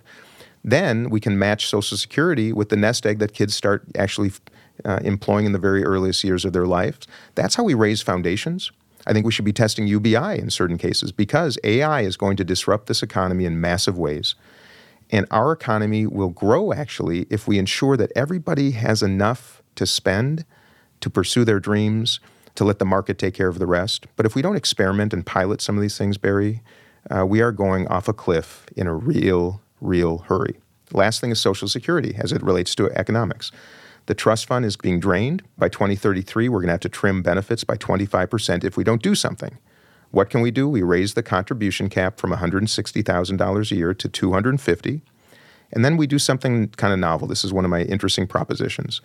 [0.63, 4.31] Then we can match Social Security with the nest egg that kids start actually
[4.85, 6.99] uh, employing in the very earliest years of their life.
[7.35, 8.71] That's how we raise foundations.
[9.05, 12.43] I think we should be testing UBI in certain cases because AI is going to
[12.43, 14.35] disrupt this economy in massive ways.
[15.11, 20.45] And our economy will grow actually if we ensure that everybody has enough to spend
[21.01, 22.19] to pursue their dreams,
[22.55, 24.07] to let the market take care of the rest.
[24.15, 26.61] But if we don't experiment and pilot some of these things, Bari,
[27.09, 30.55] uh, we are going off a cliff in a real, real hurry.
[30.91, 33.51] Last thing is Social Security as it relates to economics.
[34.05, 35.43] The trust fund is being drained.
[35.57, 39.15] By 2033, we're going to have to trim benefits by 25% if we don't do
[39.15, 39.57] something.
[40.11, 40.67] What can we do?
[40.69, 45.01] We raise the contribution cap from $160,000 a year to 250.
[45.71, 47.27] And then we do something kind of novel.
[47.27, 49.01] This is one of my interesting propositions.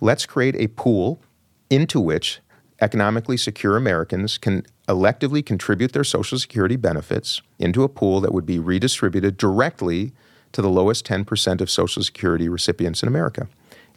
[0.00, 1.22] Let's create a pool
[1.70, 2.40] into which
[2.80, 8.46] economically secure Americans can electively contribute their Social Security benefits into a pool that would
[8.46, 10.12] be redistributed directly
[10.52, 13.48] to the lowest 10% of Social Security recipients in America.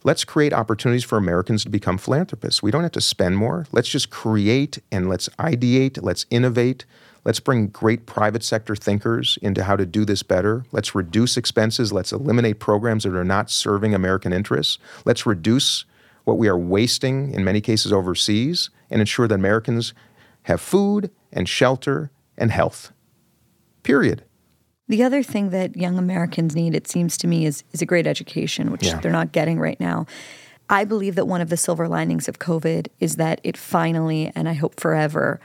[0.05, 2.61] Let's create opportunities for Americans to become philanthropists.
[2.61, 3.65] We don't have to spend more.
[3.71, 6.85] Let's just create and let's ideate, let's innovate.
[7.25, 10.65] Let's bring great private sector thinkers into how to do this better.
[10.73, 11.93] Let's reduce expenses.
[11.93, 14.77] Let's eliminate programs that are not serving American interests.
[15.05, 15.85] Let's reduce
[16.25, 19.93] what we are wasting in many cases overseas and ensure that Americans
[20.43, 22.91] have food and shelter and health.
[23.83, 24.25] Period.
[24.89, 28.05] The other thing that young Americans need, it seems to me, is, is a great
[28.05, 28.99] education, which yeah.
[28.99, 30.05] they're not getting right now.
[30.69, 34.49] I believe that one of the silver linings of COVID is that it finally, and
[34.49, 35.39] I hope forever,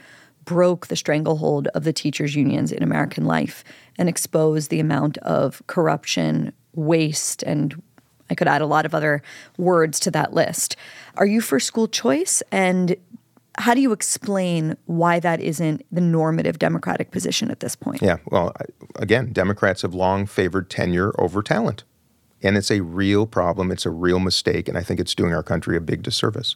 [0.45, 3.63] broke the stranglehold of the teachers' unions in American life
[3.97, 7.81] and exposed the amount of corruption, waste, and
[8.29, 9.21] I could add a lot of other
[9.57, 10.75] words to that list.
[11.17, 12.41] Are you for school choice?
[12.51, 12.95] And
[13.59, 18.01] how do you explain why that isn't the normative Democratic position at this point?
[18.01, 18.53] Yeah, well,
[18.95, 21.83] again, Democrats have long favored tenure over talent.
[22.41, 23.69] And it's a real problem.
[23.69, 24.69] It's a real mistake.
[24.69, 26.55] And I think it's doing our country a big disservice.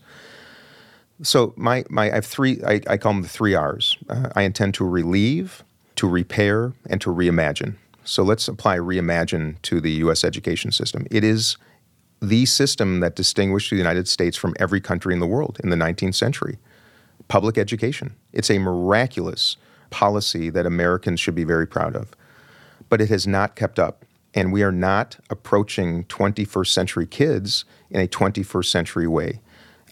[1.22, 3.98] So, my, my, I have three, I, I call them the three R's.
[4.10, 5.64] Uh, I intend to relieve,
[5.98, 7.76] to repair, and to reimagine.
[8.06, 10.24] So let's apply reimagine to the U.S.
[10.24, 11.06] education system.
[11.12, 11.58] It is
[12.22, 15.76] the system that distinguished the United States from every country in the world in the
[15.76, 16.58] 19th century
[17.28, 18.16] public education.
[18.32, 19.58] It's a miraculous
[19.90, 22.16] policy that Americans should be very proud of.
[22.90, 24.06] But it has not kept up.
[24.34, 29.42] And we are not approaching 21st century kids in a 21st century way.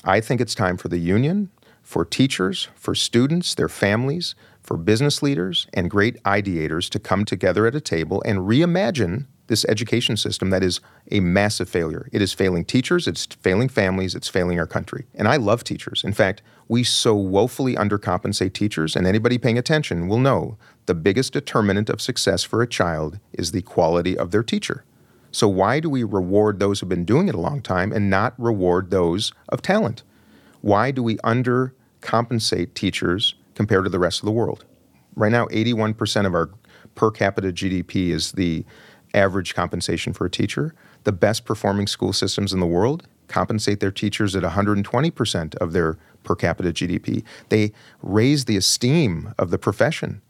[0.03, 1.51] I think it's time for the union,
[1.83, 7.67] for teachers, for students, their families, for business leaders and great ideators to come together
[7.67, 10.81] at a table and reimagine this education system that is
[11.11, 12.09] a massive failure.
[12.11, 15.05] It is failing teachers, it's failing families, it's failing our country.
[15.13, 16.03] And I love teachers.
[16.03, 21.33] In fact, we so woefully undercompensate teachers, and anybody paying attention will know the biggest
[21.33, 24.83] determinant of success for a child is the quality of their teacher.
[25.31, 28.33] So, why do we reward those who've been doing it a long time and not
[28.39, 30.03] reward those of talent?
[30.61, 34.65] Why do we undercompensate teachers compared to the rest of the world.
[35.15, 36.49] Right now, 81% of our
[36.95, 38.65] per capita GDP is the
[39.13, 40.73] average compensation for a teacher.
[41.03, 45.97] The best performing school systems in the world compensate their teachers at 120% of their
[46.23, 47.23] per capita GDP.
[47.49, 47.71] They
[48.03, 50.21] raise the esteem of the profession.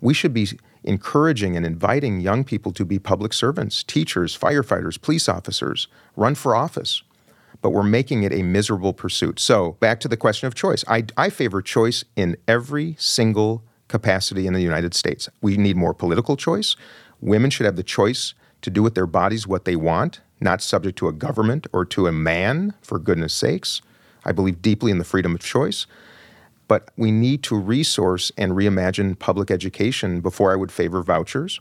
[0.00, 0.48] We should be
[0.84, 6.54] encouraging and inviting young people to be public servants, teachers, firefighters, police officers, run for
[6.54, 7.02] office
[7.60, 9.40] but we're making it a miserable pursuit.
[9.40, 10.84] So, back to the question of choice.
[10.86, 15.28] I, I favor choice in every single capacity in the United States.
[15.40, 16.76] We need more political choice.
[17.20, 20.98] Women should have the choice to do with their bodies what they want, not subject
[20.98, 23.82] to a government or to a man, for goodness sakes.
[24.24, 25.86] I believe deeply in the freedom of choice.
[26.68, 31.60] But we need to resource and reimagine public education before I would favor vouchers.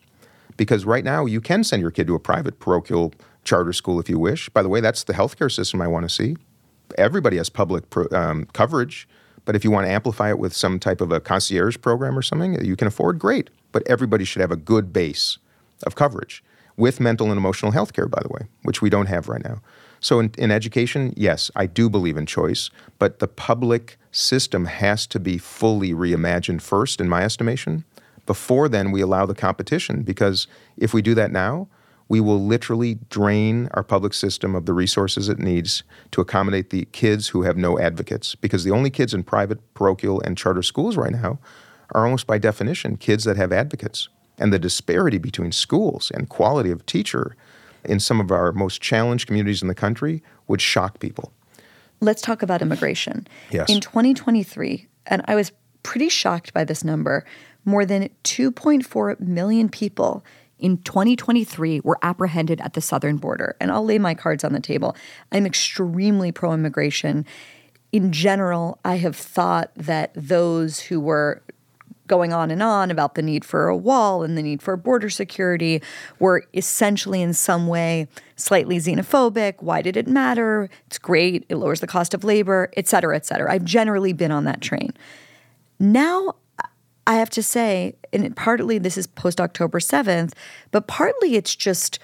[0.58, 4.10] Because right now, you can send your kid to a private parochial charter school if
[4.10, 4.50] you wish.
[4.50, 6.36] By the way, that's the healthcare system I want to see.
[6.98, 9.08] Everybody has public pro, um, coverage,
[9.46, 12.22] but if you want to amplify it with some type of a concierge program or
[12.22, 13.50] something you can afford, great.
[13.72, 15.38] But everybody should have a good base
[15.86, 16.44] of coverage
[16.78, 19.62] with mental and emotional health care, by the way, which we don't have right now.
[20.00, 22.70] So, in, in, education, yes, I do believe in choice,
[23.00, 27.84] but the public system has to be fully reimagined first, in my estimation.
[28.28, 30.46] Before then, we allow the competition because
[30.78, 31.68] if we do that now,
[32.10, 36.86] we will literally drain our public system of the resources it needs to accommodate the
[36.92, 38.36] kids who have no advocates.
[38.36, 41.40] Because the only kids in private, parochial, and charter schools right now
[41.94, 44.10] are almost by definition kids that have advocates.
[44.38, 47.36] And the disparity between schools and quality of teacher
[47.86, 51.32] in some of our most challenged communities in the country would shock people.
[52.00, 53.28] Let's talk about immigration.
[53.50, 53.70] Yes.
[53.70, 55.52] In 2023, and I was
[55.84, 57.26] pretty shocked by this number,
[57.66, 60.24] more than 2.4 million people
[60.60, 63.56] in 2023 were apprehended at the southern border.
[63.60, 64.96] And I'll lay my cards on the table.
[65.32, 67.26] I'm extremely pro immigration.
[67.92, 71.42] In general, I have thought that those who were
[72.08, 75.10] going on and on about the need for a wall and the need for border
[75.10, 75.82] security
[76.20, 79.56] were essentially in some way slightly xenophobic.
[79.62, 80.70] Why did it matter?
[80.88, 81.46] It's great.
[81.50, 83.52] It lowers the cost of labor, et cetera, et cetera.
[83.52, 84.94] I've generally been on that train.
[85.80, 86.36] Now,
[87.06, 90.34] I have to say, and partly this is post October 7th,
[90.72, 92.00] but partly it's just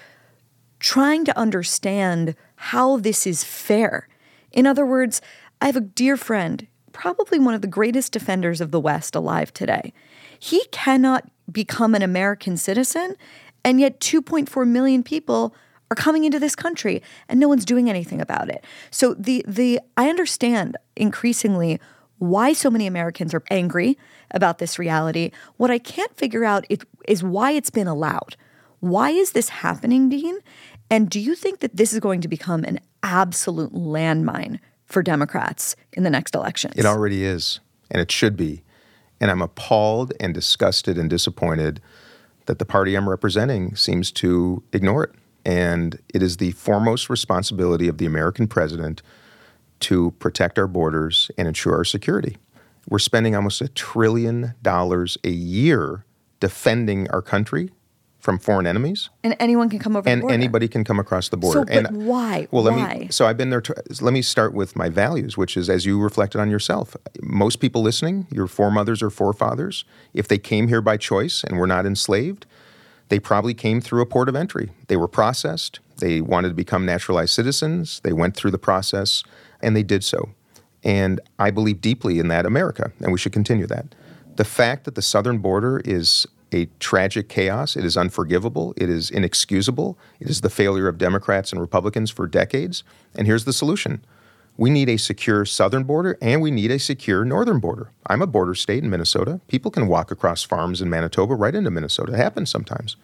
[0.78, 4.08] trying to understand how this is fair.
[4.52, 5.20] In other words,
[5.60, 9.52] I have a dear friend probably one of the greatest defenders of the West alive
[9.52, 9.92] today.
[10.38, 13.16] He cannot become an American citizen,
[13.62, 15.54] and yet 2.4 million people
[15.90, 18.64] are coming into this country and no one's doing anything about it.
[18.90, 21.78] So the the I understand increasingly
[22.18, 23.98] why so many Americans are angry
[24.30, 25.30] about this reality.
[25.56, 28.36] What I can't figure out is, is why it's been allowed.
[28.80, 30.38] Why is this happening, Dean?
[30.90, 34.58] And do you think that this is going to become an absolute landmine
[34.94, 36.72] for Democrats in the next election.
[36.76, 37.58] It already is,
[37.90, 38.62] and it should be.
[39.20, 41.82] And I'm appalled and disgusted and disappointed
[42.46, 45.10] that the party I'm representing seems to ignore it.
[45.44, 49.02] And it is the foremost responsibility of the American president
[49.80, 52.36] to protect our borders and ensure our security.
[52.88, 56.04] We're spending almost a trillion dollars a year
[56.38, 57.70] defending our country
[58.24, 59.10] from foreign enemies.
[59.22, 60.34] And anyone can come over and the border.
[60.34, 61.58] And anybody can come across the border.
[61.58, 62.48] So, but and, why?
[62.50, 62.94] Well, let why?
[63.00, 63.08] me.
[63.10, 63.60] So I've been there.
[63.60, 66.96] To, let me start with my values, which is as you reflected on yourself.
[67.20, 71.66] Most people listening, your foremothers or forefathers, if they came here by choice and were
[71.66, 72.46] not enslaved,
[73.10, 74.70] they probably came through a port of entry.
[74.88, 75.80] They were processed.
[75.98, 78.00] They wanted to become naturalized citizens.
[78.04, 79.22] They went through the process,
[79.60, 80.30] and they did so.
[80.82, 83.94] And I believe deeply in that America, and we should continue that.
[84.36, 87.76] The fact that the southern border is a tragic chaos.
[87.76, 88.72] It is unforgivable.
[88.76, 89.98] It is inexcusable.
[90.20, 92.84] It is the failure of Democrats and Republicans for decades.
[93.16, 94.04] And here's the solution
[94.56, 97.90] we need a secure southern border and we need a secure northern border.
[98.06, 99.40] I'm a border state in Minnesota.
[99.48, 102.12] People can walk across farms in Manitoba right into Minnesota.
[102.12, 102.96] It happens sometimes.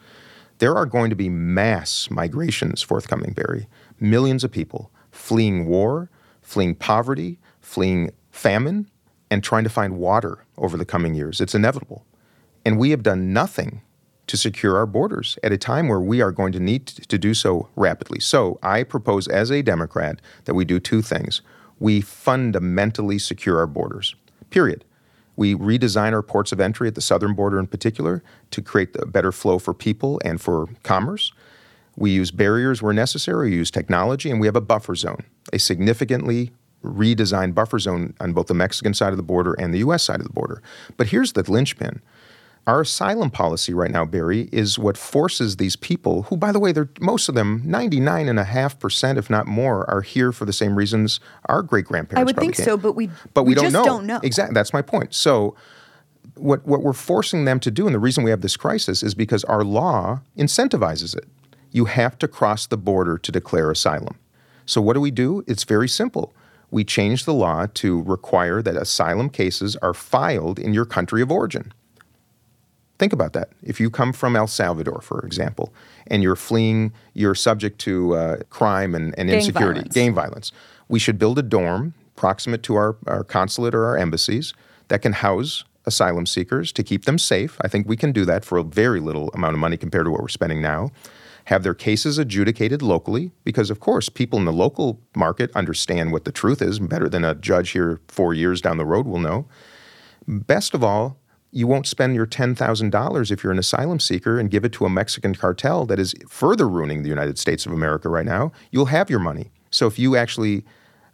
[0.59, 3.67] There are going to be mass migrations forthcoming, Bari.
[3.99, 6.09] Millions of people fleeing war,
[6.41, 8.89] fleeing poverty, fleeing famine,
[9.29, 11.41] and trying to find water over the coming years.
[11.41, 12.05] It's inevitable.
[12.65, 13.83] And we have done nothing
[14.27, 17.35] to secure our borders at a time where we are going to need to do
[17.35, 18.21] so rapidly.
[18.21, 21.43] So I propose as a Democrat that we do two things.
[21.81, 24.15] We fundamentally secure our borders,
[24.51, 24.85] period.
[25.35, 29.07] We redesign our ports of entry at the southern border in particular to create a
[29.07, 31.33] better flow for people and for commerce.
[31.97, 35.59] We use barriers where necessary, we use technology, and we have a buffer zone, a
[35.59, 36.53] significantly
[36.85, 40.21] redesigned buffer zone on both the Mexican side of the border and the US side
[40.21, 40.63] of the border.
[40.97, 42.01] But here's the linchpin
[42.67, 46.73] our asylum policy right now, Bari, is what forces these people, who, by the way,
[46.73, 51.63] they're most of them, 99.5%, if not more, are here for the same reasons our
[51.63, 52.65] great grandparents I would think came.
[52.65, 53.85] so, but we, but we, we don't, just know.
[53.85, 54.21] don't know.
[54.23, 54.55] Exactly.
[54.55, 55.15] That's my point.
[55.15, 55.57] So,
[56.37, 59.15] what, what we're forcing them to do, and the reason we have this crisis, is
[59.15, 61.25] because our law incentivizes it.
[61.73, 64.19] You have to cross the border to declare asylum.
[64.67, 65.43] So, what do we do?
[65.47, 66.35] It's very simple.
[66.71, 71.33] We change the law to require that asylum cases are filed in your country of
[71.33, 71.73] origin.
[73.01, 73.49] Think about that.
[73.63, 75.73] If you come from El Salvador, for example,
[76.09, 79.95] and you're fleeing, you're subject to uh, crime and, and gang insecurity, violence.
[79.95, 80.53] gang violence.
[80.91, 84.53] We should build a dorm proximate to our, our consulate or our embassies
[84.89, 87.57] that can house asylum seekers to keep them safe.
[87.63, 90.11] I think we can do that for a very little amount of money compared to
[90.11, 90.91] what we're spending now.
[91.47, 96.27] Have their cases adjudicated locally, because of course, people in the local market understand what
[96.27, 99.47] the truth is better than a judge here four years down the road will know.
[100.29, 101.17] Best of all,
[101.53, 104.91] you won't spend your $10,000 if you're an asylum seeker and give it to a
[104.91, 108.53] Mexican cartel that is further ruining the United States of America right now.
[108.71, 109.51] You'll have your money.
[109.71, 110.65] So if you actually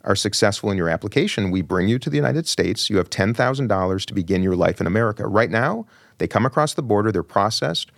[0.05, 2.91] are successful in your application, we bring you to the United States.
[2.91, 5.27] You have $10,000 to begin your life in America.
[5.27, 5.87] Right now,
[6.19, 7.91] they come across the border, they're processed,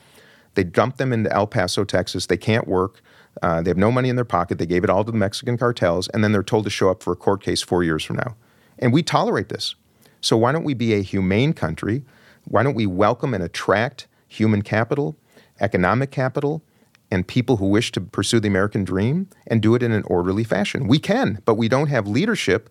[0.54, 2.26] they dump them into El Paso, Texas.
[2.26, 3.00] They can't work.
[3.42, 4.58] Uh, they have no money in their pocket.
[4.58, 7.00] They gave it all to the Mexican cartels, and then they're told to show up
[7.00, 8.34] for a court case four years from now.
[8.78, 9.76] And we tolerate this.
[10.20, 12.02] So why don't we be a humane country?
[12.48, 15.16] Why don't we welcome and attract human capital,
[15.60, 16.62] economic capital,
[17.10, 20.44] and people who wish to pursue the American dream and do it in an orderly
[20.44, 20.88] fashion?
[20.88, 22.70] We can, but we don't have leadership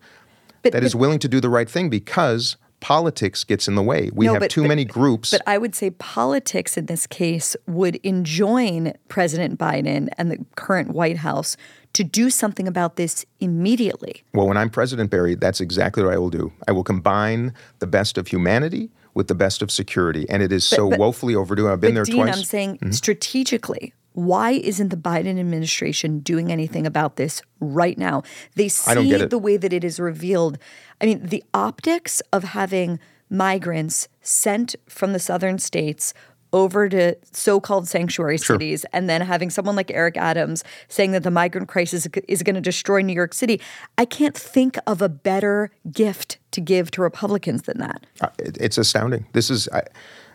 [0.62, 3.82] But- that is but- willing to do the right thing because politics gets in the
[3.82, 4.10] way.
[4.12, 5.30] We No, have but- too but- many groups.
[5.32, 10.90] But I would say politics in this case would enjoin President Biden and the current
[10.92, 11.56] White House
[11.94, 14.22] to do something about this immediately.
[14.34, 16.52] Well, when I'm President Bari, that's exactly what I will do.
[16.68, 20.64] I will combine the best of humanity with the best of security, and it is
[20.64, 21.68] so but- woefully overdue.
[21.68, 22.30] I've been but there Dean, twice.
[22.30, 22.38] Mm-hmm.
[22.38, 28.22] I'm saying strategically, why isn't the Biden administration doing anything about this right now?
[28.54, 29.30] They see I don't get it.
[29.30, 30.56] the way that it is revealed.
[31.00, 36.14] I mean, the optics of having migrants sent from the southern states
[36.52, 41.30] over to so-called sanctuary cities and then having someone like Eric Adams saying that the
[41.30, 43.60] migrant crisis is going to destroy New York City.
[43.96, 48.06] I can't think of a better gift to give to Republicans than that.
[48.20, 49.26] Uh, it's astounding.
[49.32, 49.68] This is.
[49.68, 49.82] I,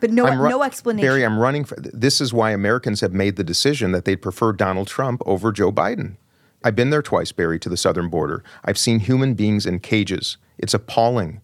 [0.00, 1.08] But no ru- no explanation.
[1.08, 1.76] Bari, I'm running for.
[1.80, 5.72] This is why Americans have made the decision that they'd prefer Donald Trump over Joe
[5.72, 6.16] Biden.
[6.62, 8.42] I've been there twice, Bari, to the southern border.
[8.64, 10.38] I've seen human beings in cages.
[10.56, 11.42] It's appalling.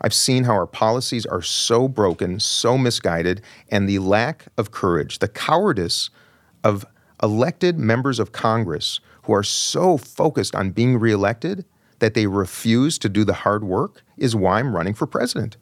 [0.00, 3.40] I've seen how our policies are so broken, so misguided,
[3.70, 6.10] and the lack of courage, the cowardice
[6.62, 6.84] of
[7.22, 11.64] elected members of Congress who are so focused on being reelected
[11.98, 15.56] that they refuse to do the hard work is why I'm running for president.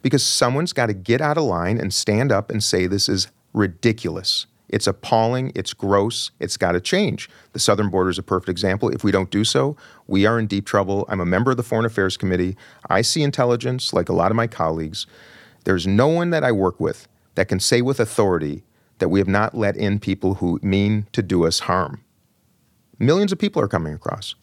[0.00, 3.28] Because someone's got to get out of line and stand up and say this is
[3.52, 4.46] ridiculous.
[4.72, 7.28] It's appalling, it's gross, it's got to change.
[7.52, 8.88] The southern border is a perfect example.
[8.88, 11.04] If we don't do so, we are in deep trouble.
[11.08, 12.56] I'm a member of the Foreign Affairs Committee.
[12.88, 15.06] I see intelligence like a lot of my colleagues.
[15.64, 18.64] There's no one that I work with that can say with authority
[18.98, 22.02] that we have not let in people who mean to do us harm.
[22.98, 24.34] Millions of people are coming across.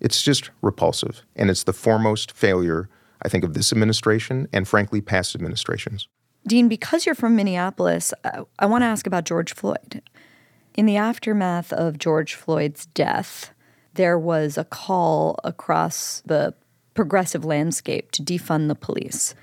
[0.00, 1.22] It's just repulsive.
[1.36, 2.88] And it's the foremost failure,
[3.22, 6.08] I think, of this administration and, frankly, past administrations.
[6.46, 10.02] Dean, because you're from Minneapolis, uh, I, I want to ask about George Floyd.
[10.74, 13.52] In the aftermath of George Floyd's death,
[13.94, 16.54] there was a call across the
[16.94, 19.34] progressive landscape to defund the police.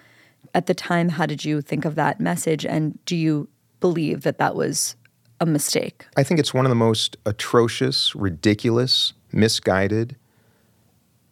[0.54, 2.66] At the time, how did you think of that message?
[2.66, 3.50] And do you
[3.82, 4.96] believe that that was
[5.42, 6.06] a mistake?
[6.16, 10.16] I think it's one of the most atrocious, ridiculous, misguided,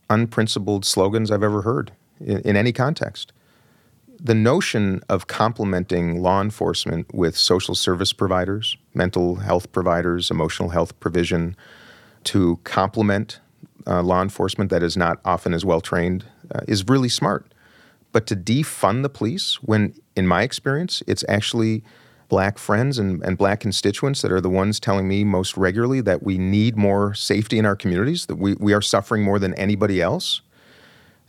[0.10, 3.32] unprincipled slogans I've ever heard in, in any context.
[4.26, 10.98] The notion of complementing law enforcement with social service providers, mental health providers, emotional health
[11.02, 11.58] provision,
[12.24, 13.42] to complement
[13.86, 16.24] uh, law enforcement that is not often as well trained
[16.56, 17.54] uh, is really smart.
[18.14, 21.84] But to defund the police, when in my experience, it's actually
[22.30, 26.24] black friends and, and black constituents that are the ones telling me most regularly that
[26.24, 30.02] we need more safety in our communities, that we, we are suffering more than anybody
[30.02, 30.40] else.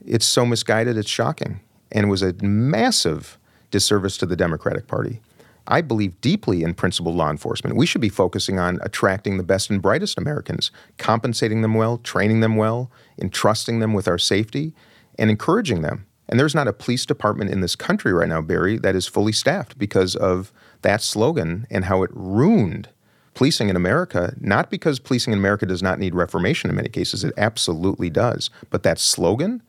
[0.06, 1.58] It's so misguided, it's shocking.
[1.94, 3.38] And was a massive
[3.70, 5.20] disservice to the Democratic Party.
[5.66, 7.76] I believe deeply in principled law enforcement.
[7.76, 12.40] We should be focusing on attracting the best and brightest Americans, compensating them well, training
[12.40, 14.74] them well, entrusting them with our safety,
[15.18, 16.04] and encouraging them.
[16.28, 19.32] And there's not a police department in this country right now, Bari, that is fully
[19.32, 22.88] staffed because of that slogan and how it ruined
[23.34, 27.24] policing in America, not because policing in America does not need reformation in many cases,
[27.24, 28.48] it absolutely does.
[28.70, 29.62] But that slogan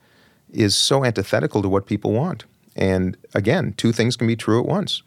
[0.51, 2.45] is so antithetical to what people want.
[2.75, 5.01] And again, two things can be true at once.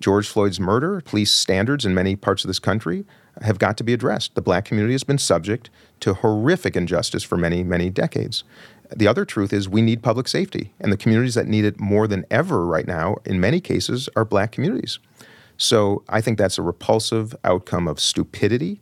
[0.00, 3.04] George Floyd's murder, police standards in many parts of this country
[3.42, 4.34] have got to be addressed.
[4.34, 5.70] The black community has been subject
[6.00, 8.44] to horrific injustice for many, many decades.
[8.94, 12.06] The other truth is we need public safety, and the communities that need it more
[12.06, 14.98] than ever right now, in many cases, are black communities.
[15.56, 18.80] So I think that's a repulsive outcome of stupidity.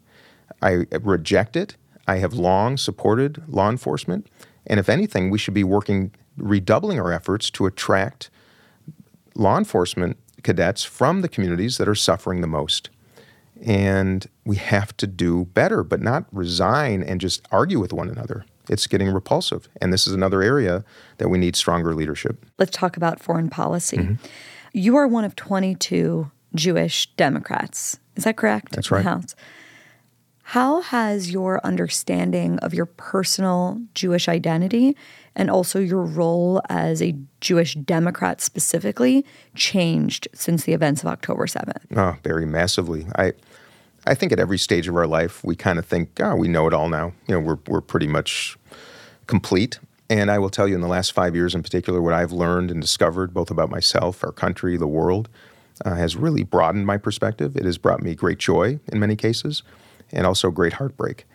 [0.62, 1.76] I reject it.
[2.06, 4.28] I have long supported law enforcement.
[4.66, 8.30] And if anything, we should be working, redoubling our efforts to attract
[9.34, 12.90] law enforcement cadets from the communities that are suffering the most.
[13.64, 18.44] And we have to do better, but not resign and just argue with one another.
[18.68, 19.68] It's getting repulsive.
[19.80, 20.84] And this is another area
[21.18, 22.44] that we need stronger leadership.
[22.58, 23.98] Let's talk about foreign policy.
[23.98, 24.26] Mm-hmm.
[24.72, 27.98] You are one of 22 Jewish Democrats.
[28.16, 28.72] Is that correct?
[28.72, 29.04] That's right.
[30.50, 34.96] How has your understanding of your personal Jewish identity
[35.34, 39.26] and also your role as a Jewish Democrat specifically
[39.56, 41.82] changed since the events of October 7th?
[41.96, 43.08] Oh, very massively.
[43.16, 43.32] I
[44.06, 46.68] I think at every stage of our life we kind of think, oh, we know
[46.68, 47.12] it all now.
[47.26, 48.56] You know, we're we're pretty much
[49.26, 49.80] complete.
[50.08, 52.70] And I will tell you in the last five years in particular, what I've learned
[52.70, 55.28] and discovered both about myself, our country, the world,
[55.84, 57.56] uh, has really broadened my perspective.
[57.56, 59.64] It has brought me great joy in many cases
[60.12, 61.26] and also great heartbreak.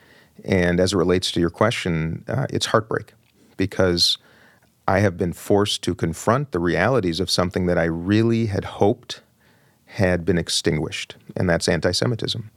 [0.44, 3.14] And as it relates to your question, uh, it's heartbreak
[3.58, 4.18] because
[4.88, 9.22] I have been forced to confront the realities of something that I really had hoped
[9.86, 12.50] had been extinguished, and that's anti Semitism.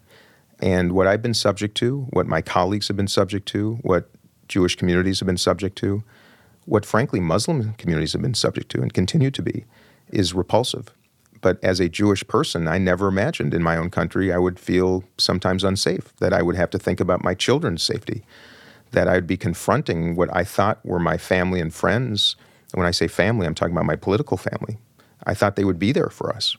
[0.61, 4.09] And what I've been subject to, what my colleagues have been subject to, what
[4.49, 6.05] Jewish communities have been subject to,
[6.65, 9.65] what frankly Muslim communities have been subject to and continue to be,
[10.11, 10.95] is repulsive.
[11.45, 15.05] But as a Jewish person, I never imagined in my own country I would feel
[15.19, 18.25] sometimes unsafe, that I would have to think about my children's safety,
[18.93, 22.37] that I'd be confronting what I thought were my family and friends.
[22.73, 24.79] When I say family, I'm talking about my political family.
[25.27, 26.57] I thought they would be there for us.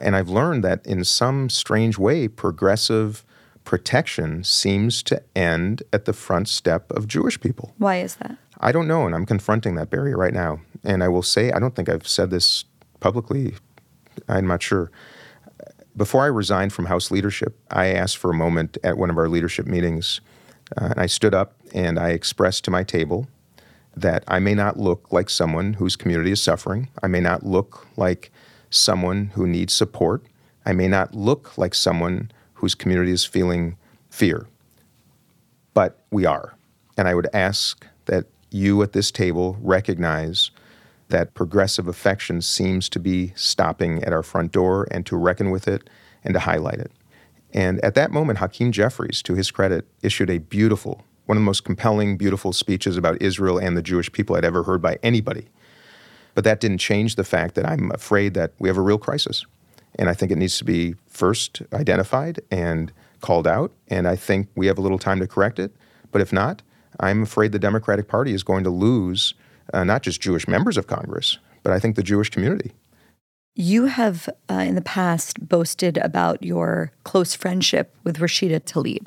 [0.00, 3.24] And I've learned that in some strange way, progressive
[3.62, 7.72] protection seems to end at the front step of Jewish people.
[7.78, 8.36] Why is that?
[8.58, 10.58] I don't know, and I'm confronting that barrier right now.
[10.82, 12.64] And I will say, I don't think I've said this
[12.98, 13.54] publicly,
[14.28, 14.90] I'm not sure.
[15.96, 19.28] Before I resigned from House leadership, I asked for a moment at one of our
[19.28, 20.20] leadership meetings,
[20.76, 23.28] uh, and I stood up and I expressed to my table
[23.96, 26.88] that I may not look like someone whose community is suffering.
[27.02, 28.32] I may not look like
[28.70, 30.24] someone who needs support.
[30.66, 33.76] I may not look like someone whose community is feeling
[34.10, 34.46] fear.
[35.74, 36.54] But we are.
[36.96, 40.50] And I would ask that you at this table recognize
[41.14, 45.68] that progressive affection seems to be stopping at our front door and to reckon with
[45.68, 45.88] it
[46.24, 46.90] and to highlight it.
[47.52, 51.46] And at that moment, Hakeem Jeffries, to his credit, issued a beautiful, one of the
[51.46, 55.46] most compelling, beautiful speeches about Israel and the Jewish people I'd ever heard by anybody.
[56.34, 59.46] But that didn't change the fact that I'm afraid that we have a real crisis.
[59.94, 62.90] And I think it needs to be first identified and
[63.20, 63.70] called out.
[63.86, 65.76] And I think we have a little time to correct it.
[66.10, 66.62] But if not,
[66.98, 69.34] I'm afraid the Democratic Party is going to lose
[69.72, 72.72] uh, not just Jewish members of Congress, but I think the Jewish community.
[73.56, 79.06] You have uh, in the past boasted about your close friendship with Rashida Tlaib,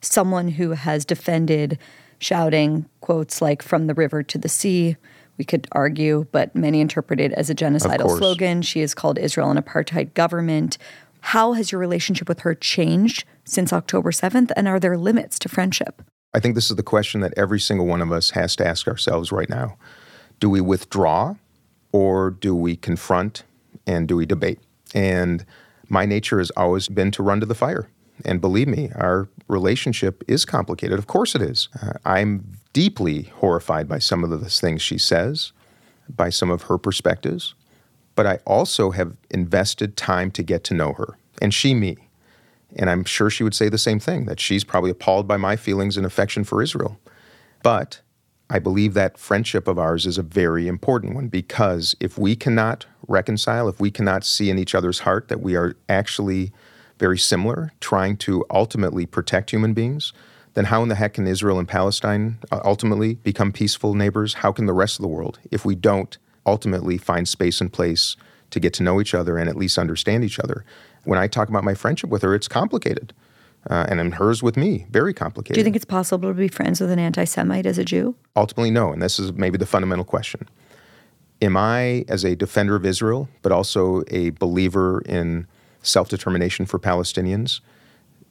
[0.00, 1.78] someone who has defended
[2.20, 4.96] shouting quotes like from the river to the sea,
[5.38, 8.60] we could argue, but many interpret it as a genocidal slogan.
[8.60, 10.76] She has called Israel an apartheid government.
[11.20, 14.50] How has your relationship with her changed since October 7th?
[14.56, 16.02] And are there limits to friendship?
[16.34, 18.86] I think this is the question that every single one of us has to ask
[18.86, 19.76] ourselves right now.
[20.40, 21.36] Do we withdraw
[21.92, 23.44] or do we confront
[23.86, 24.60] and do we debate?
[24.94, 25.44] And
[25.88, 27.88] my nature has always been to run to the fire.
[28.24, 30.98] And believe me, our relationship is complicated.
[30.98, 31.68] Of course it is.
[31.80, 35.52] Uh, I'm deeply horrified by some of the things she says,
[36.08, 37.54] by some of her perspectives,
[38.14, 42.07] but I also have invested time to get to know her, and she me.
[42.76, 45.56] And I'm sure she would say the same thing that she's probably appalled by my
[45.56, 46.98] feelings and affection for Israel.
[47.62, 48.00] But
[48.50, 52.86] I believe that friendship of ours is a very important one because if we cannot
[53.06, 56.52] reconcile, if we cannot see in each other's heart that we are actually
[56.98, 60.12] very similar, trying to ultimately protect human beings,
[60.54, 64.34] then how in the heck can Israel and Palestine uh, ultimately become peaceful neighbors?
[64.34, 66.16] How can the rest of the world, if we don't
[66.46, 68.16] ultimately find space and place
[68.50, 70.64] to get to know each other and at least understand each other?
[71.08, 73.14] When I talk about my friendship with her, it's complicated.
[73.70, 75.54] Uh, and hers with me, very complicated.
[75.54, 78.14] Do you think it's possible to be friends with an anti Semite as a Jew?
[78.36, 78.92] Ultimately, no.
[78.92, 80.46] And this is maybe the fundamental question.
[81.40, 85.46] Am I, as a defender of Israel, but also a believer in
[85.82, 87.60] self determination for Palestinians,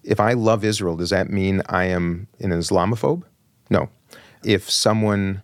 [0.03, 3.23] if I love Israel, does that mean I am an Islamophobe?
[3.71, 3.89] No.
[4.43, 5.41] If someone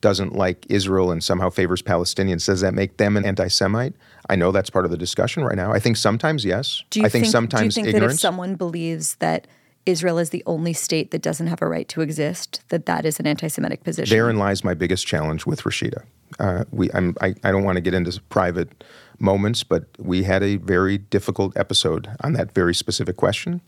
[0.00, 3.94] doesn't like Israel and somehow favors Palestinians, does that make them an anti Semite?
[4.28, 5.72] I know that's part of the discussion right now.
[5.72, 6.82] I think sometimes yes.
[6.90, 8.14] Do you I think, think sometimes do you think ignorance.
[8.14, 9.46] that if someone believes that
[9.84, 13.20] Israel is the only state that doesn't have a right to exist, that that is
[13.20, 14.16] an anti-Semitic position.
[14.16, 16.02] Therein lies my biggest challenge with Rashida.
[16.40, 18.84] Uh, we, I'm, I, I don't want to get into private
[19.20, 23.60] moments, but we had a very difficult episode on that very specific question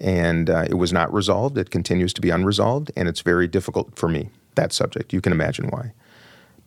[0.00, 1.56] and uh, it was not resolved.
[1.58, 5.12] It continues to be unresolved, and it's very difficult for me, that subject.
[5.12, 5.92] You can imagine why.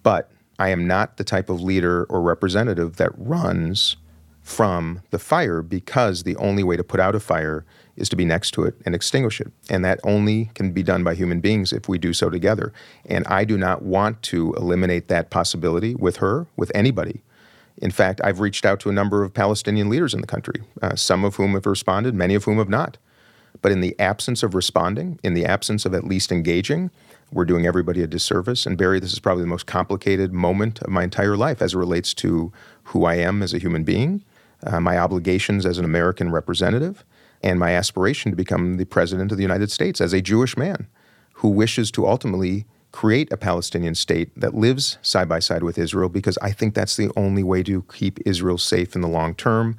[0.03, 3.95] But I am not the type of leader or representative that runs
[4.43, 8.26] from the fire because the only way to put out a fire is to be
[8.26, 9.51] next to it and extinguish it.
[9.70, 12.74] And that only can be done by human beings if we do so together.
[13.05, 17.22] And I do not want to eliminate that possibility with her, with anybody.
[17.78, 20.95] In fact, I've reached out to a number of Palestinian leaders in the country, uh,
[20.95, 22.97] some of whom have responded, many of whom have not.
[23.62, 26.91] But in the absence of responding, in the absence of at least engaging,
[27.32, 28.65] we're doing everybody a disservice.
[28.65, 31.77] And Bari, this is probably the most complicated moment of my entire life as it
[31.77, 32.51] relates to
[32.86, 34.23] who I am as a human being,
[34.65, 37.03] uh, my obligations as an American representative,
[37.43, 40.88] and my aspiration to become the President of the United States as a Jewish man
[41.34, 46.09] who wishes to ultimately create a Palestinian state that lives side by side with Israel
[46.09, 49.77] because I think that's the only way to keep Israel safe in the long term.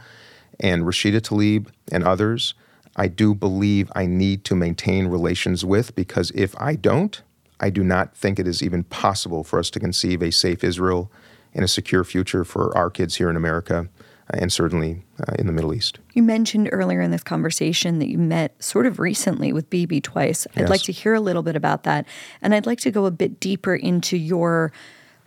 [0.61, 2.55] And Rashida Tlaib and others,
[2.97, 7.21] I do believe I need to maintain relations with because if I don't,
[7.61, 11.11] I do not think it is even possible for us to conceive a safe Israel
[11.55, 13.89] and a secure future for our kids here in America
[14.33, 15.99] and certainly uh, in the Middle East.
[16.15, 20.47] You mentioned earlier in this conversation that you met sort of recently with Bibi twice.
[20.55, 20.71] I'd Yes.
[20.71, 22.07] like to hear a little bit about that.
[22.41, 24.73] And I'd like to go a bit deeper into your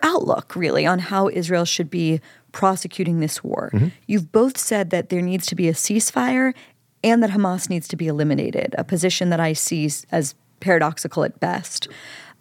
[0.02, 2.22] outlook, really, on how Israel should be
[2.54, 3.72] prosecuting this war.
[3.74, 3.88] Mm-hmm.
[4.08, 6.54] You've both said that there needs to be a ceasefire
[7.04, 11.40] and that Hamas needs to be eliminated, a position that I see as paradoxical at
[11.42, 11.90] best.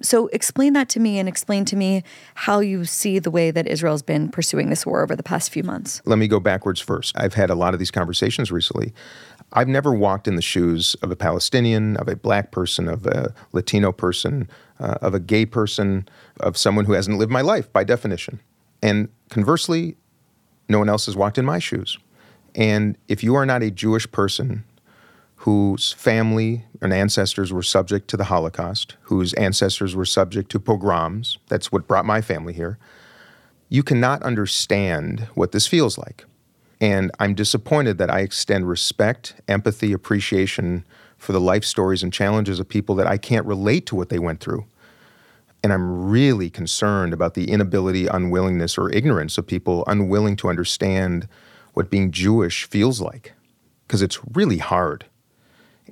[0.03, 2.03] So, explain that to me and explain to me
[2.35, 5.63] how you see the way that Israel's been pursuing this war over the past few
[5.63, 6.03] months.
[6.05, 7.15] Let me go backwards first.
[7.17, 8.93] I've had a lot of these conversations recently.
[9.53, 13.35] I've never walked in the shoes of a Palestinian, of a black person, of a
[13.53, 14.49] Latino person,
[14.81, 16.09] uh, of a gay person,
[16.41, 18.41] of someone who hasn't lived my life by definition.
[18.83, 19.97] And conversely,
[20.69, 21.99] no one else has walked in my shoes.
[22.55, 24.65] And if you are not a Jewish person
[25.37, 31.39] whose family and ancestors were subject to the Holocaust, whose ancestors were subject to pogroms,
[31.49, 32.77] that's what brought my family here,
[33.69, 36.27] you cannot understand what this feels like.
[36.81, 40.85] And I'm disappointed that I extend respect, empathy, appreciation
[41.17, 44.19] for the life stories and challenges of people that I can't relate to what they
[44.19, 44.67] went through.
[45.63, 51.29] And I'm really concerned about the inability, unwillingness, or ignorance of people unwilling to understand
[51.75, 53.33] what being Jewish feels like,
[53.87, 55.05] because it's really hard.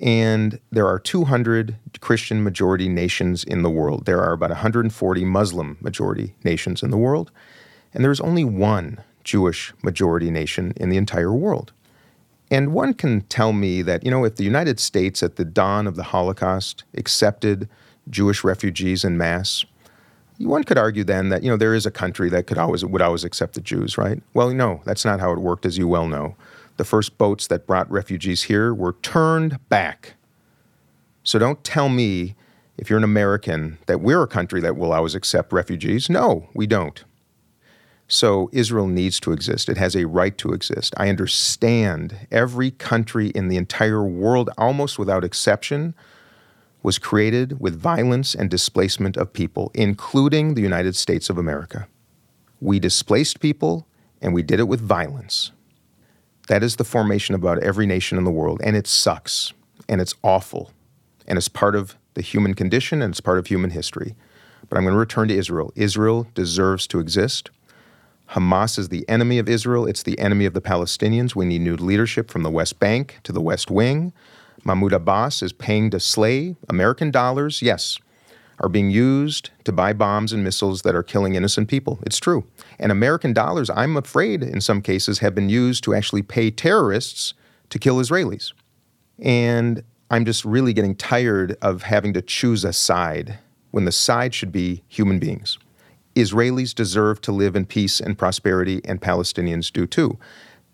[0.00, 4.06] And there are 200 Christian majority nations in the world.
[4.06, 7.30] There are about 140 Muslim majority nations in the world.
[7.92, 11.72] And there's only one Jewish majority nation in the entire world.
[12.50, 15.86] And one can tell me that, you know, if the United States at the dawn
[15.86, 17.68] of the Holocaust accepted
[18.08, 19.64] Jewish refugees in mass,
[20.38, 23.02] one could argue then that, you know, there is a country that could always would
[23.02, 24.22] always accept the Jews, right?
[24.32, 26.34] Well, no, that's not how it worked, as you well know.
[26.80, 30.14] The first boats that brought refugees here were turned back.
[31.22, 32.36] So don't tell me,
[32.78, 36.08] if you're an American, that we're a country that will always accept refugees.
[36.08, 37.04] No, we don't.
[38.08, 39.68] So Israel needs to exist.
[39.68, 40.94] It has a right to exist.
[40.96, 45.94] I understand every country in the entire world, almost without exception,
[46.82, 51.88] was created with violence and displacement of people, including the United States of America.
[52.58, 53.86] We displaced people
[54.22, 55.52] and we did it with violence.
[56.50, 59.52] That is the formation about every nation in the world, and it sucks
[59.88, 60.72] and it's awful
[61.28, 64.16] and it's part of the human condition and it's part of human history.
[64.68, 65.72] But I'm going to return to Israel.
[65.76, 67.50] Israel deserves to exist.
[68.30, 69.86] Hamas is the enemy of Israel.
[69.86, 71.36] It's the enemy of the Palestinians.
[71.36, 74.12] We need new leadership from the West Bank to the West Wing.
[74.64, 76.56] Mahmoud Abbas is paying to slay.
[76.68, 77.96] American dollars, yes,
[78.60, 81.98] are being used to buy bombs and missiles that are killing innocent people.
[82.02, 82.44] It's true.
[82.78, 87.34] And American dollars, I'm afraid, in some cases, have been used to actually pay terrorists
[87.70, 88.52] to kill Israelis.
[89.18, 93.38] And I'm just really getting tired of having to choose a side
[93.70, 95.58] when the side should be human beings.
[96.16, 100.18] Israelis deserve to live in peace and prosperity, and Palestinians do too.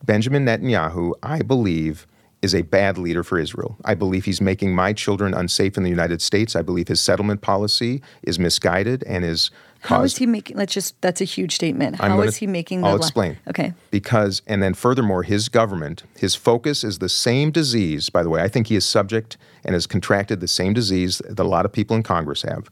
[0.05, 2.07] Benjamin Netanyahu, I believe,
[2.43, 3.77] is a bad leader for Israel.
[3.85, 6.55] I believe he's making my children unsafe in the United States.
[6.55, 9.51] I believe his settlement policy is misguided and is
[9.81, 10.57] How is caused he making?
[10.57, 11.01] Let's just.
[11.01, 11.97] That's a huge statement.
[11.97, 12.83] How gonna- is he making?
[12.83, 13.39] The I'll explain.
[13.49, 13.73] Okay.
[13.91, 18.43] because and then furthermore his government his focus is the same disease by the way
[18.43, 21.73] i think he is subject and has contracted the same disease that a lot of
[21.73, 22.69] people in congress have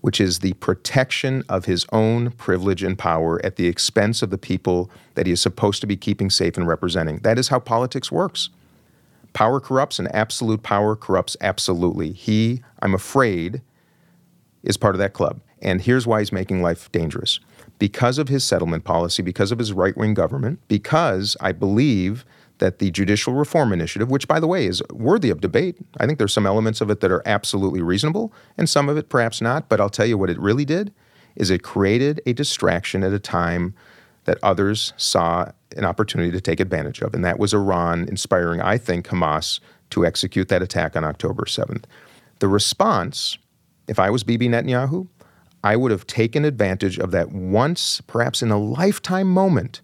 [0.00, 4.38] which is the protection of his own privilege and power at the expense of the
[4.38, 8.10] people that he is supposed to be keeping safe and representing that is how politics
[8.10, 8.50] works
[9.34, 13.60] power corrupts and absolute power corrupts absolutely he i'm afraid
[14.64, 15.40] is part of that club.
[15.62, 17.38] And here's why he's making life dangerous.
[17.78, 22.24] Because of his settlement policy, because of his right wing government, because I believe
[22.58, 26.18] that the Judicial Reform Initiative, which, by the way, is worthy of debate, I think
[26.18, 29.68] there's some elements of it that are absolutely reasonable and some of it perhaps not.
[29.68, 30.92] But I'll tell you what it really did
[31.36, 33.74] is it created a distraction at a time
[34.24, 38.78] that others saw an opportunity to take advantage of, and that was Iran inspiring, I
[38.78, 39.60] think, Hamas
[39.90, 41.84] to execute that attack on October 7th.
[42.38, 43.38] The response,
[43.88, 45.08] if I was Bibi Netanyahu,
[45.62, 49.80] I would have taken advantage of that once, perhaps in a lifetime moment,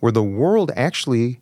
[0.00, 1.40] where the world actually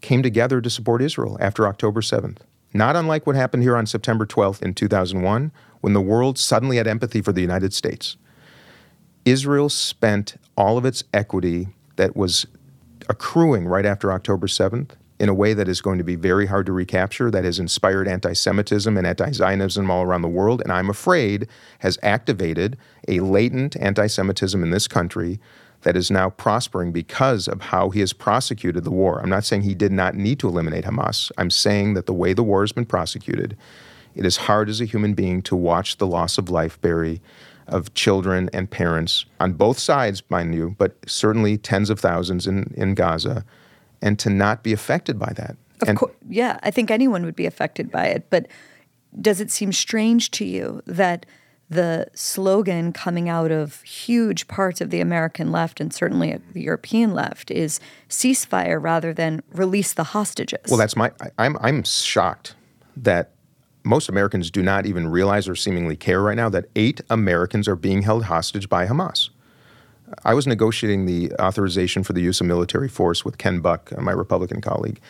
[0.00, 2.38] came together to support Israel after October 7th.
[2.72, 6.86] Not unlike what happened here on September 12th in 2001, when the world suddenly had
[6.86, 8.16] empathy for the United States.
[9.24, 11.68] Israel spent all of its equity
[11.98, 12.46] that was
[13.10, 16.64] accruing right after October 7th in a way that is going to be very hard
[16.66, 20.72] to recapture, that has inspired anti Semitism and anti Zionism all around the world, and
[20.72, 21.48] I'm afraid
[21.80, 25.40] has activated a latent anti Semitism in this country
[25.82, 29.20] that is now prospering because of how he has prosecuted the war.
[29.20, 31.30] I'm not saying he did not need to eliminate Hamas.
[31.38, 33.56] I'm saying that the way the war has been prosecuted,
[34.14, 37.20] it is hard as a human being to watch the loss of life, Bari,
[37.68, 42.72] of children and parents on both sides, mind you, but certainly tens of thousands in,
[42.76, 43.44] in Gaza,
[44.02, 45.56] and to not be affected by that.
[45.82, 48.26] Of course, yeah, I think anyone would be affected by it.
[48.30, 48.48] But
[49.20, 51.24] does it seem strange to you that
[51.70, 57.12] the slogan coming out of huge parts of the American left and certainly the European
[57.12, 57.78] left is
[58.08, 60.60] ceasefire rather than release the hostages?
[60.68, 61.12] Well, that's my.
[61.20, 62.54] I, I'm I'm shocked
[62.96, 63.32] that
[63.88, 67.74] most Americans do not even realize or seemingly care right now that eight Americans are
[67.74, 69.30] being held hostage by Hamas.
[70.24, 74.12] I was negotiating the authorization for the use of military force with Ken Buck, my
[74.12, 75.00] Republican colleague,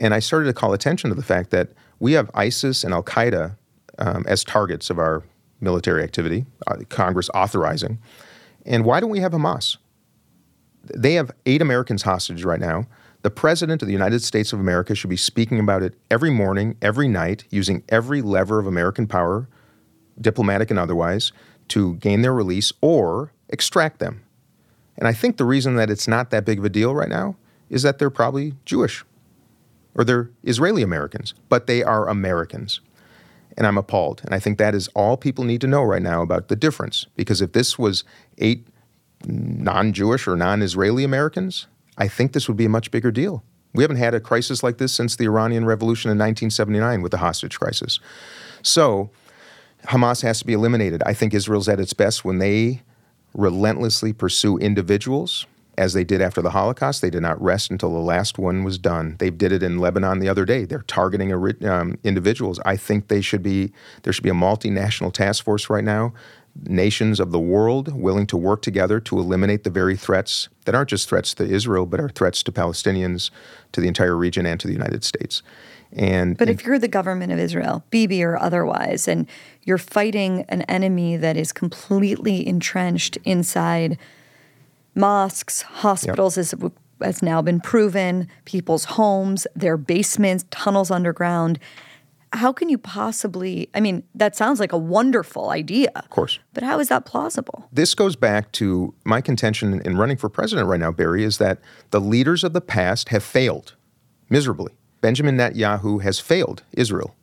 [0.00, 1.70] and I started to call attention to the fact that
[2.00, 3.56] we have ISIS and Al Qaeda
[3.98, 5.22] um, as targets of our
[5.60, 7.98] military activity, uh, Congress authorizing.
[8.66, 9.76] And why don't we have Hamas?
[10.82, 12.86] They have eight Americans hostage right now.
[13.26, 16.76] The President of the United States of America should be speaking about it every morning,
[16.80, 19.48] every night, using every lever of American power,
[20.20, 21.32] diplomatic and otherwise,
[21.70, 24.22] to gain their release or extract them.
[24.96, 27.34] And I think the reason that it's not that big of a deal right now
[27.68, 29.04] is that they're probably Jewish
[29.96, 32.78] or they're Israeli Americans, but they are Americans.
[33.56, 34.22] And I'm appalled.
[34.24, 37.06] And I think that is all people need to know right now about the difference.
[37.16, 38.04] Because if this was
[38.38, 38.68] eight
[39.26, 41.66] non Jewish or non Israeli Americans,
[41.98, 43.42] I think this would be a much bigger deal.
[43.74, 47.18] We haven't had a crisis like this since the Iranian Revolution in 1979 with the
[47.18, 48.00] hostage crisis.
[48.62, 49.10] So
[49.84, 51.02] Hamas has to be eliminated.
[51.04, 52.82] I think Israel's at its best when they
[53.34, 55.46] relentlessly pursue individuals
[55.78, 57.02] as they did after the Holocaust.
[57.02, 59.16] They did not rest until the last one was done.
[59.18, 60.64] They did it in Lebanon the other day.
[60.64, 61.32] They're targeting
[61.66, 62.58] um, individuals.
[62.64, 66.14] I think they should be there should be a multinational task force right now,
[66.64, 70.90] nations of the world willing to work together to eliminate the very threats that aren't
[70.90, 73.30] just threats to Israel, but are threats to Palestinians,
[73.72, 75.42] to the entire region, and to the United States.
[75.92, 79.26] And but if you're the government of Israel, Bibi or otherwise, and
[79.62, 83.98] you're fighting an enemy that is completely entrenched inside
[84.94, 86.40] mosques, hospitals, yep.
[86.40, 86.70] as
[87.00, 91.58] has now been proven, people's homes, their basements, tunnels underground.
[92.36, 93.68] How can you possibly?
[93.74, 95.90] I mean, that sounds like a wonderful idea.
[95.96, 96.38] Of course.
[96.52, 97.68] But how is that plausible?
[97.72, 101.58] This goes back to my contention in running for president right now, Bari, is that
[101.90, 103.74] the leaders of the past have failed
[104.28, 104.72] miserably.
[105.00, 107.14] Benjamin Netanyahu has failed Israel.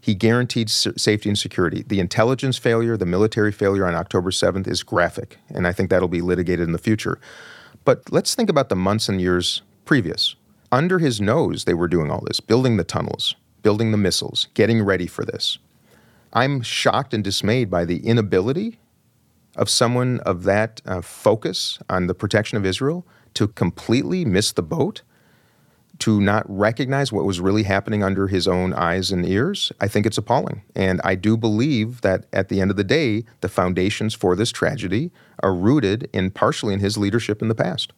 [0.00, 1.84] He guaranteed safety and security.
[1.86, 6.08] The intelligence failure, the military failure on October 7th is graphic, and I think that'll
[6.08, 7.20] be litigated in the future.
[7.84, 10.34] But let's think about the months and years previous.
[10.72, 14.82] Under his nose, they were doing all this, building the tunnels, building the missiles, getting
[14.82, 15.58] ready for this.
[16.32, 18.78] I'm shocked and dismayed by the inability
[19.56, 24.62] of someone of that uh, focus on the protection of Israel to completely miss the
[24.62, 25.02] boat
[25.98, 30.04] to not recognize what was really happening under his own eyes and ears, I think
[30.04, 30.62] it's appalling.
[30.74, 34.50] And I do believe that at the end of the day, the foundations for this
[34.50, 35.12] tragedy
[35.44, 37.92] are rooted in partially in his leadership in the past.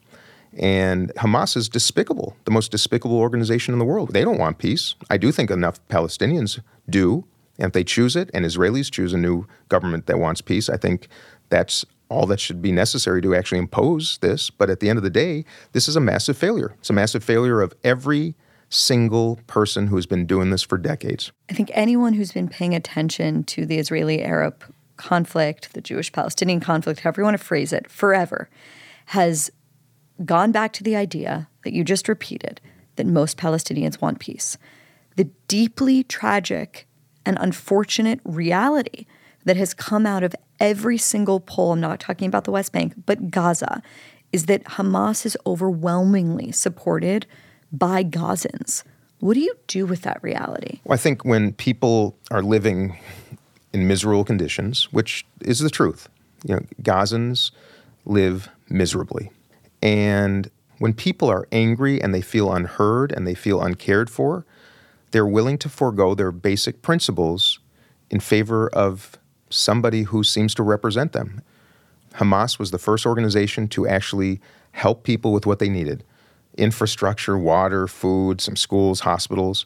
[0.55, 4.13] And Hamas is despicable, the most despicable organization in the world.
[4.13, 4.95] They don't want peace.
[5.09, 6.59] I do think enough Palestinians
[6.89, 7.25] do.
[7.57, 10.77] And if they choose it and Israelis choose a new government that wants peace, I
[10.77, 11.07] think
[11.49, 14.49] that's all that should be necessary to actually impose this.
[14.49, 16.75] But at the end of the day, this is a massive failure.
[16.79, 18.35] It's a massive failure of every
[18.69, 21.31] single person who's been doing this for decades.
[21.49, 24.63] I think anyone who's been paying attention to the Israeli Arab
[24.97, 28.49] conflict, the Jewish Palestinian conflict, however you want to phrase it, forever,
[29.07, 29.51] has
[30.23, 32.61] gone back to the idea that you just repeated
[32.95, 34.57] that most Palestinians want peace.
[35.15, 36.87] The deeply tragic
[37.25, 39.05] and unfortunate reality
[39.43, 42.93] that has come out of every single poll, I'm not talking about the West Bank,
[43.05, 43.81] but Gaza,
[44.31, 47.25] is that Hamas is overwhelmingly supported
[47.71, 48.83] by Gazans.
[49.19, 50.79] What do you do with that reality?
[50.83, 52.97] Well, I think when people are living
[53.73, 56.09] in miserable conditions, which is the truth,
[56.43, 57.51] you know, Gazans
[58.05, 59.31] live miserably.
[59.81, 64.45] And When people are angry and they feel unheard and they feel uncared for,
[65.11, 67.59] they're willing to forego their basic principles
[68.09, 69.17] in favor of
[69.49, 71.41] somebody who seems to represent them.
[72.15, 74.41] Hamas was the first organization to actually
[74.73, 76.03] help people with what they needed
[76.57, 79.65] infrastructure, water, food, some schools, hospitals,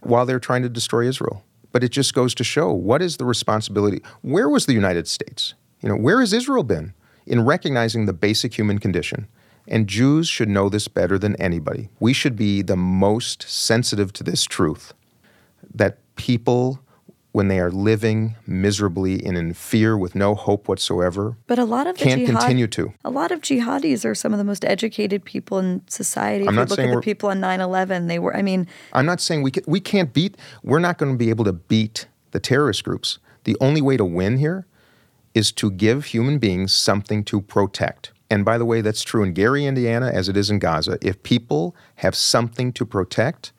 [0.00, 1.44] while they're trying to destroy Israel.
[1.70, 4.00] But it just goes to show what is the responsibility?
[4.22, 5.52] Where was the United States?
[5.82, 6.94] You know, where has Israel been
[7.26, 9.28] in recognizing the basic human condition?
[9.70, 11.88] And Jews should know this better than anybody.
[12.00, 14.92] We should be the most sensitive to this truth
[15.72, 16.80] that people
[17.32, 21.36] when they are living miserably and in fear with no hope whatsoever.
[21.46, 22.92] But a lot of can't jihad, continue to.
[23.04, 26.48] A lot of jihadis are some of the most educated people in society.
[26.48, 28.36] I'm if not you look saying at the people on 9/11, they were.
[28.36, 30.36] I mean, I'm not saying we can, we can't beat.
[30.64, 33.20] We're not going to be able to beat the terrorist groups.
[33.44, 34.66] The only way to win here
[35.32, 38.12] is to give human beings something to protect.
[38.30, 40.98] And by the way, that's true in Gary, Indiana, as it is in Gaza.
[41.02, 43.52] If people have something to protect,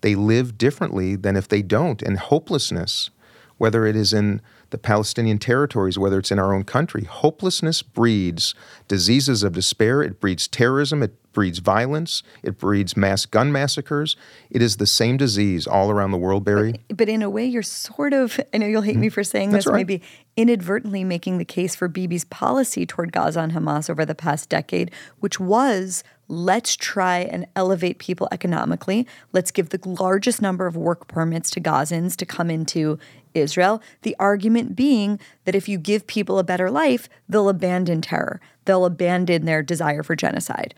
[0.00, 2.02] they live differently than if they don't.
[2.02, 3.10] And hopelessness,
[3.56, 8.54] whether it is in the Palestinian territories, whether it's in our own country, hopelessness breeds
[8.88, 10.02] diseases of despair.
[10.02, 11.04] It breeds terrorism.
[11.04, 12.22] It breeds violence.
[12.42, 14.16] It breeds mass gun massacres.
[14.50, 16.80] It is the same disease all around the world, Bari.
[16.88, 18.40] but in a way, you're sort of.
[18.54, 19.52] I know you'll hate me for saying Mm-hmm.
[19.52, 19.72] That's this.
[19.72, 19.86] right.
[19.86, 20.02] Maybe
[20.36, 24.90] inadvertently making the case for Bibi's policy toward Gaza and Hamas over the past decade,
[25.20, 29.06] which was let's try and elevate people economically.
[29.32, 32.98] Let's give the largest number of work permits to Gazans to come into
[33.34, 33.82] Israel.
[34.02, 38.86] The argument being that if you give people a better life, they'll abandon terror, they'll
[38.86, 40.74] abandon their desire for genocide.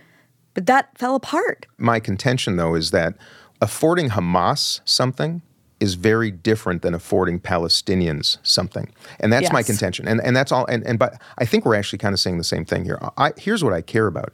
[0.58, 1.68] But that fell apart.
[1.76, 3.14] My contention, though, is that
[3.60, 5.40] affording Hamas something
[5.78, 8.92] is very different than affording Palestinians something.
[9.20, 10.08] And that's my contention.
[10.08, 10.66] And, and that's all.
[10.66, 12.98] And, and but I think we're actually kind of saying the same thing here.
[13.16, 14.32] I, here's what I care about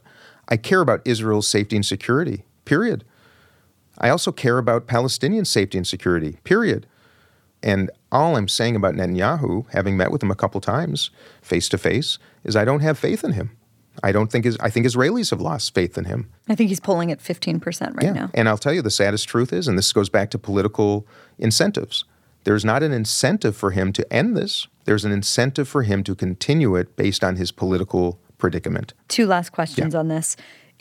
[0.49, 3.03] I care about Israel's safety and security, period.
[3.99, 6.87] I also care about Palestinian safety and security, period.
[7.61, 11.11] And all I'm saying about Netanyahu, having met with him a couple times
[11.43, 13.51] face to face, is I don't have faith in him.
[14.03, 16.29] I don't think is I think Israelis have lost faith in him.
[16.49, 17.61] I think he's polling at 15%
[18.01, 18.29] right now.
[18.33, 21.07] And I'll tell you the saddest truth is, and this goes back to political
[21.37, 22.05] incentives.
[22.43, 24.67] There's not an incentive for him to end this.
[24.85, 28.93] There's an incentive for him to continue it based on his political predicament.
[29.07, 30.35] Two last questions on this.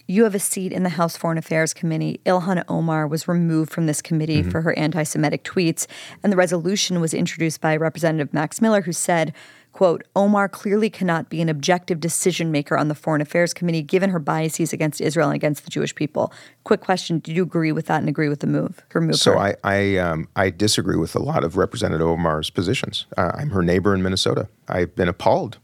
[0.06, 2.20] You have a seat in the House Foreign Affairs Committee.
[2.26, 4.50] Ilhan Omar was removed from this committee Mm-hmm.
[4.50, 5.86] for her anti Semitic tweets,
[6.22, 9.32] and the resolution was introduced by Representative Max Miller, who said,
[9.74, 14.08] quote, Omar clearly cannot be an objective decision maker on the Foreign Affairs Committee given
[14.10, 16.32] her biases against Israel and against the Jewish people.
[16.62, 18.80] Quick question Do you agree with that and agree with the move?
[18.94, 19.38] Remove So her?
[19.38, 23.06] I I, um, I disagree with a lot of Representative Omar's positions.
[23.18, 24.48] Uh, I'm her neighbor in Minnesota.
[24.68, 25.58] I've been appalled.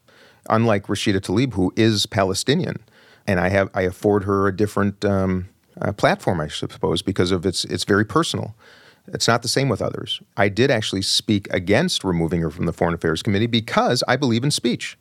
[0.48, 2.76] Unlike Rashida Tlaib, who is Palestinian,
[3.26, 5.48] and I have I afford her a different um,
[5.80, 8.56] uh, platform, I suppose, because of its it's very personal.
[9.12, 10.20] It's not the same with others.
[10.36, 14.44] I did actually speak against removing her from the Foreign Affairs Committee because I believe
[14.44, 14.96] in speech.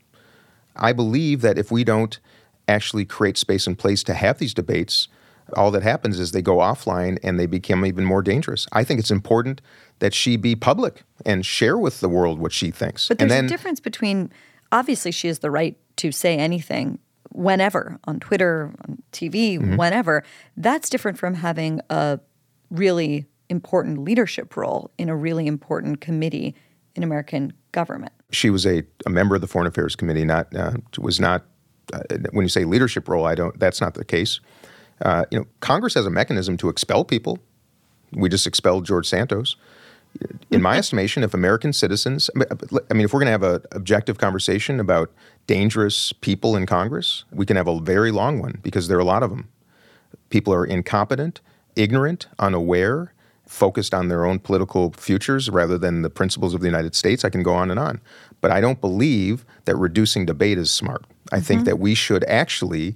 [0.75, 2.19] I believe that if we don't
[2.67, 5.07] actually create space and place to have these debates,
[5.55, 8.67] all that happens is they go offline and they become even more dangerous.
[8.71, 9.61] I think it's important
[9.99, 13.07] that she be public and share with the world what she thinks.
[13.07, 14.31] But there's then, a difference between
[14.71, 16.99] obviously she has the right to say anything
[17.31, 19.75] whenever on Twitter, on TV, Mm-hmm.
[19.75, 20.23] whenever.
[20.55, 22.19] That's different from having a
[22.69, 26.55] really important leadership role in a really important committee
[26.95, 28.13] in American government.
[28.31, 30.25] she was a, a member of the Foreign Affairs Committee.
[30.25, 31.45] Not uh, was not
[31.93, 32.01] uh,
[32.31, 33.25] when you say leadership role.
[33.25, 33.59] I don't.
[33.59, 34.39] That's not the case.
[35.01, 37.39] Uh, you know, Congress has a mechanism to expel people.
[38.11, 39.55] We just expelled George Santos.
[40.49, 44.17] In my estimation, if American citizens, I mean, if we're going to have an objective
[44.17, 45.11] conversation about
[45.45, 49.05] dangerous people in Congress, we can have a very long one because there are a
[49.05, 49.49] lot of them.
[50.31, 51.41] People are incompetent,
[51.75, 53.13] ignorant, unaware,
[53.49, 57.25] focused on their own political futures rather than the principles of the United States.
[57.25, 57.99] I can go on and on.
[58.41, 61.03] But I don't believe that reducing debate is smart.
[61.31, 62.95] I think that we should actually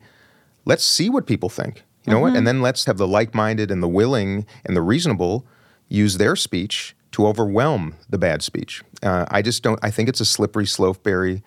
[0.66, 1.84] let's see what people think.
[2.06, 2.36] You know what?
[2.36, 5.46] And then let's have the like-minded and the willing and the reasonable
[5.88, 8.84] use their speech to overwhelm the bad speech.
[9.02, 9.80] Uh, I just don't.
[9.84, 11.44] I think it's a slippery slope, Bari,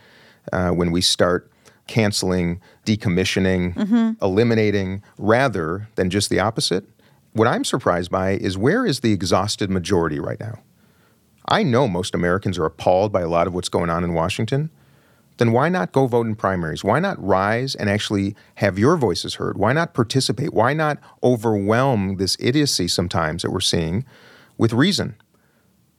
[0.53, 1.51] uh, when we start
[1.89, 3.77] canceling, decommissioning,
[4.23, 6.85] eliminating, rather than just the opposite.
[7.37, 10.61] What I'm surprised by is where is the exhausted majority right now?
[11.47, 14.71] I know most Americans are appalled by a lot of what's going on in Washington.
[15.37, 16.83] Then why not go vote in primaries?
[16.83, 19.59] Why not rise and actually have your voices heard?
[19.59, 20.55] Why not participate?
[20.55, 24.07] Why not overwhelm this idiocy sometimes that we're seeing
[24.57, 25.17] with reason?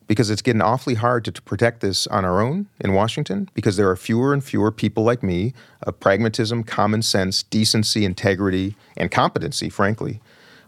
[0.07, 3.75] because it's getting awfully hard to, to, protect this on our own in Washington because
[3.75, 5.53] there are fewer and fewer people like me
[5.83, 10.21] of pragmatism, common sense, decency, integrity, and competency, frankly,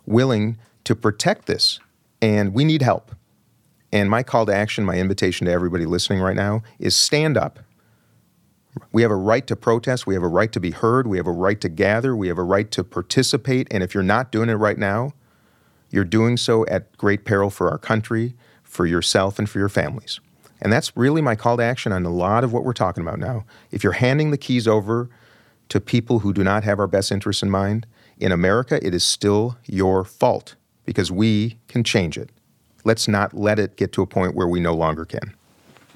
[0.10, 1.80] willing to protect this.
[2.22, 3.16] And we need help.
[3.92, 7.60] And my call to action, my invitation to everybody listening right now is stand up.
[8.92, 10.06] We have a right to protest.
[10.06, 11.08] We have a right to be heard.
[11.08, 12.16] We have a right to gather.
[12.16, 13.68] We have a right to participate.
[13.72, 15.14] And if you're not doing it right now,
[15.90, 20.20] you're doing so at great peril for our country, for yourself, and for your families.
[20.62, 23.18] And that's really my call to action on a lot of what we're talking about
[23.18, 23.46] now.
[23.72, 25.10] If you're handing the keys over
[25.70, 27.88] to people who do not have our best interests in mind,
[28.20, 30.56] in America, it is still your fault
[30.86, 32.30] because we can change it.
[32.84, 35.34] Let's not let it get to a point where we no longer can.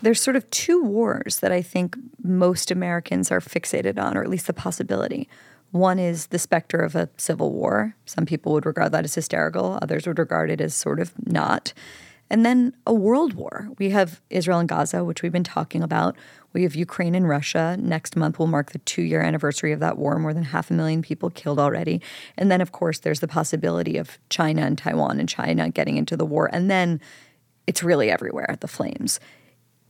[0.01, 4.29] There's sort of two wars that I think most Americans are fixated on, or at
[4.29, 5.29] least the possibility.
[5.71, 7.95] One is the specter of a civil war.
[8.05, 11.73] Some people would regard that as hysterical, others would regard it as sort of not.
[12.29, 13.69] And then a world war.
[13.77, 16.15] We have Israel and Gaza, which we've been talking about.
[16.53, 17.77] We have Ukraine and Russia.
[17.79, 20.17] Next month will mark the two year anniversary of that war.
[20.17, 22.01] More than half a million people killed already.
[22.37, 26.17] And then, of course, there's the possibility of China and Taiwan and China getting into
[26.17, 26.49] the war.
[26.51, 27.01] And then
[27.67, 29.19] it's really everywhere, the flames.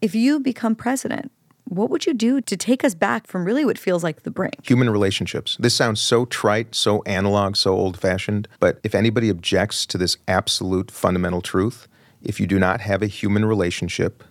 [0.02, 1.32] If you become president,
[1.66, 4.68] what would you do to take us back from really what feels like the brink?
[4.68, 5.58] Human relationships.
[5.60, 10.18] This sounds so trite, so analog, so old fashioned, but if anybody objects to this
[10.28, 11.88] absolute fundamental truth,
[12.24, 14.24] if you do not have a human relationship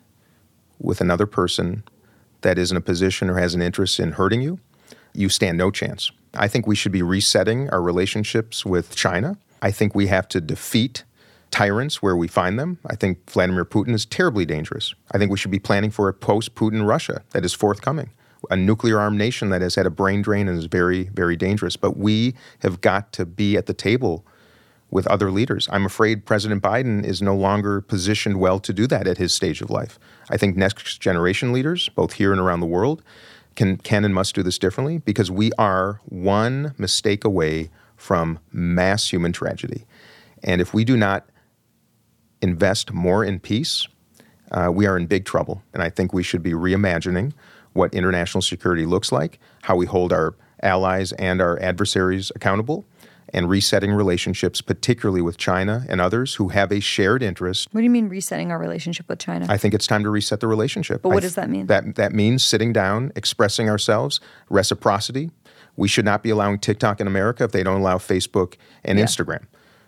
[0.79, 1.85] with another person
[2.41, 4.59] that is in a position or has an interest in hurting you,
[5.15, 6.11] you stand no chance.
[6.35, 9.37] I think we should be resetting our relationships with China.
[9.61, 11.05] I think we have to defeat
[11.51, 12.79] tyrants where we find them.
[12.87, 14.95] I think Vladimir Putin is terribly dangerous.
[15.13, 18.11] I think we should be planning for a post Putin Russia that is forthcoming,
[18.51, 21.77] a nuclear armed nation that has had a brain drain and is very, very dangerous.
[21.77, 24.25] But we have got to be at the table
[24.93, 25.69] with other leaders.
[25.73, 29.63] I'm afraid President Biden is no longer positioned well to do that at his stage
[29.63, 29.99] of life.
[30.31, 33.03] I think next generation leaders, both here and around the world,
[33.57, 39.09] can, can and must do this differently because we are one mistake away from mass
[39.09, 39.87] human tragedy.
[40.45, 41.27] And if we do not
[42.43, 43.89] invest more in peace,
[44.51, 45.63] uh, we are in big trouble.
[45.73, 47.33] And I think we should be reimagining
[47.73, 52.85] what international security looks like, how we hold our allies and our adversaries accountable,
[53.33, 57.69] and resetting relationships, particularly with China and others who have a shared interest.
[57.73, 59.47] What do you mean resetting our relationship with China?
[59.49, 61.03] I think it's time to reset the relationship.
[61.03, 61.67] But what does that mean?
[61.67, 65.31] That that means sitting down, expressing ourselves, reciprocity.
[65.77, 69.07] We should not be allowing TikTok in America if they don't allow Facebook and yeah.
[69.07, 69.47] Instagram.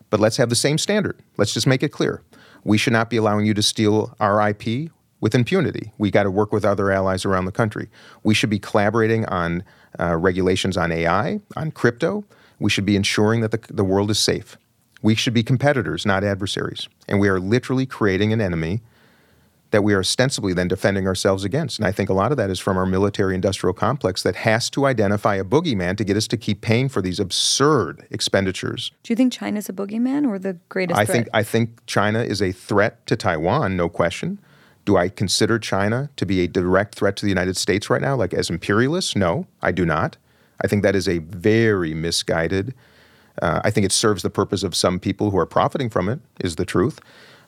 [0.08, 1.20] But let's have the same standard.
[1.36, 2.22] Let's just make it clear.
[2.62, 4.90] We should not be allowing you to steal our IP
[5.20, 5.92] with impunity.
[5.98, 7.88] We got to work with other allies around the country.
[8.22, 9.64] We should be collaborating on
[9.98, 12.24] uh, regulations on AI, on crypto.
[12.58, 14.56] We should be ensuring that the, the world is safe.
[15.02, 16.88] We should be competitors, not adversaries.
[17.08, 18.80] And we are literally creating an enemy
[19.74, 21.80] that we are ostensibly then defending ourselves against.
[21.80, 24.70] And I think a lot of that is from our military industrial complex that has
[24.70, 28.92] to identify a boogeyman to get us to keep paying for these absurd expenditures.
[29.02, 31.16] Do you think China's a boogeyman or the greatest I threat?
[31.16, 34.38] think I think China is a threat to Taiwan, no question.
[34.84, 38.14] Do I consider China to be a direct threat to the United States right now,
[38.14, 39.16] like as imperialists?
[39.16, 40.18] No, I do not.
[40.62, 42.74] I think that is a very misguided.
[43.42, 46.20] Uh, I think it serves the purpose of some people who are profiting from it,
[46.40, 47.00] is the truth.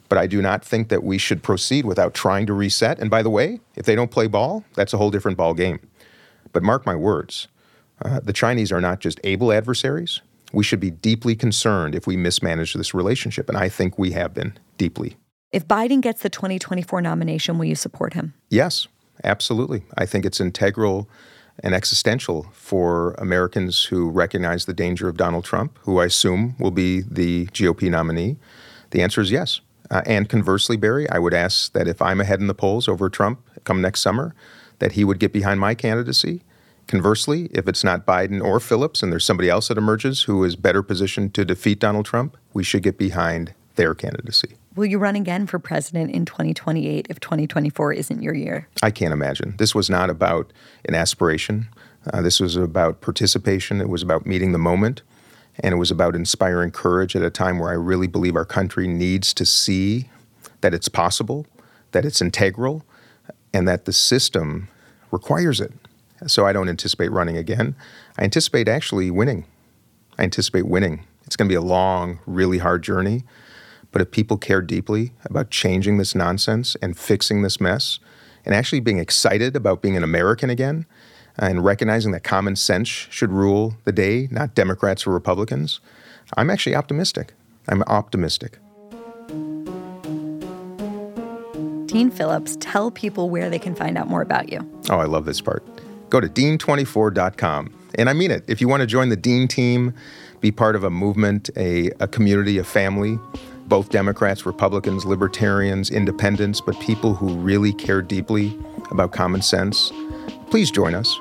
[0.09, 2.99] But I do not think that we should proceed without trying to reset.
[2.99, 5.81] And by the way, if they don't play ball, that's a whole different ball game.
[6.53, 7.49] But mark my words,
[8.05, 10.21] uh, the Chinese are not just able adversaries.
[10.53, 13.49] We should be deeply concerned if we mismanage this relationship.
[13.49, 15.17] And I think we have been deeply.
[15.53, 18.35] If Biden gets the 2024 nomination, will you support him?
[18.51, 18.87] Yes,
[19.25, 19.83] absolutely.
[19.97, 21.09] I think it's integral
[21.61, 26.71] and existential for Americans who recognize the danger of Donald Trump, who I assume will
[26.71, 28.37] be the GOP nominee.
[28.91, 29.61] The answer is yes.
[29.91, 33.09] Uh, and conversely, Bari, I would ask that if I'm ahead in the polls over
[33.09, 34.35] Trump come next summer,
[34.79, 36.43] that he would get behind my candidacy.
[36.87, 40.55] Conversely, if it's not Biden or Phillips and there's somebody else that emerges who is
[40.55, 44.57] better positioned to defeat Donald Trump, we should get behind their candidacy.
[44.75, 48.69] Will you run again for president in 2028 if 2024 isn't your year?
[48.83, 49.55] I can't imagine.
[49.59, 50.53] This was not about
[50.85, 51.69] an aspiration.
[52.13, 53.81] Uh, this was about participation.
[53.81, 55.03] It was about meeting the moment.
[55.61, 58.87] And it was about inspiring courage at a time where I really believe our country
[58.87, 60.11] needs to see
[60.61, 61.47] that it's possible,
[61.93, 62.85] that it's integral,
[63.55, 64.69] and that the system
[65.11, 65.73] requires it.
[66.27, 67.75] So I don't anticipate running again.
[68.19, 69.47] I anticipate actually winning.
[70.19, 71.05] I anticipate winning.
[71.27, 73.25] It's going to be a long, really hard journey.
[73.93, 77.99] But if people care deeply about changing this nonsense and fixing this mess,
[78.45, 80.87] and actually being excited about being an American again,
[81.39, 85.81] and recognizing that common sense should rule the day, not Democrats or Republicans,
[86.37, 87.35] I'm actually optimistic.
[87.69, 88.59] I'm optimistic.
[91.87, 94.61] Dean Phillips, tell people where they can find out more about you.
[94.91, 95.65] Oh, I love this part.
[96.11, 97.73] Go to dean24.com.
[97.95, 98.45] And I mean it.
[98.47, 99.95] If you want to join the Dean team,
[100.41, 103.19] be part of a movement, a, a community, a family,
[103.69, 108.59] both Democrats, Republicans, Libertarians, Independents, but people who really care deeply
[108.91, 109.93] about common sense,
[110.51, 111.17] please join us.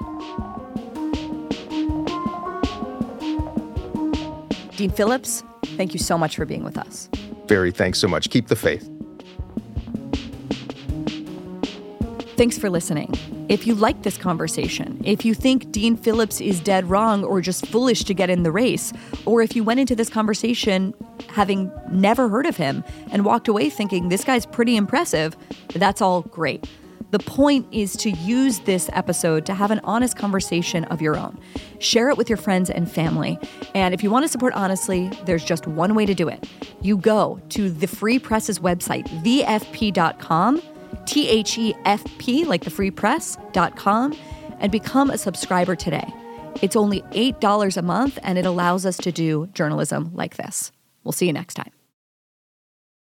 [4.75, 5.43] Dean Phillips,
[5.77, 7.09] thank you so much for being with us.
[7.47, 8.29] Bari, thanks so much.
[8.29, 8.94] Keep the faith.
[12.37, 13.13] Thanks for listening.
[13.47, 17.65] If you like this conversation, if you think Dean Phillips is dead wrong or just
[17.65, 18.91] foolish to get in the race,
[19.25, 20.93] or if you went into this conversation
[21.29, 25.37] having never heard of him and walked away thinking this guy's pretty impressive,
[25.75, 26.67] that's all great.
[27.11, 31.39] The point is to use this episode to have an honest conversation of your own.
[31.79, 33.39] Share it with your friends and family.
[33.73, 36.49] And if you want to support honestly, there's just one way to do it.
[36.81, 40.61] You go to the Free Press's website, thefp.com,
[41.05, 44.15] T H E F P, like the free press.com,
[44.59, 46.07] and become a subscriber today.
[46.61, 50.71] It's only $8 a month, and it allows us to do journalism like this.
[51.03, 51.71] We'll see you next time.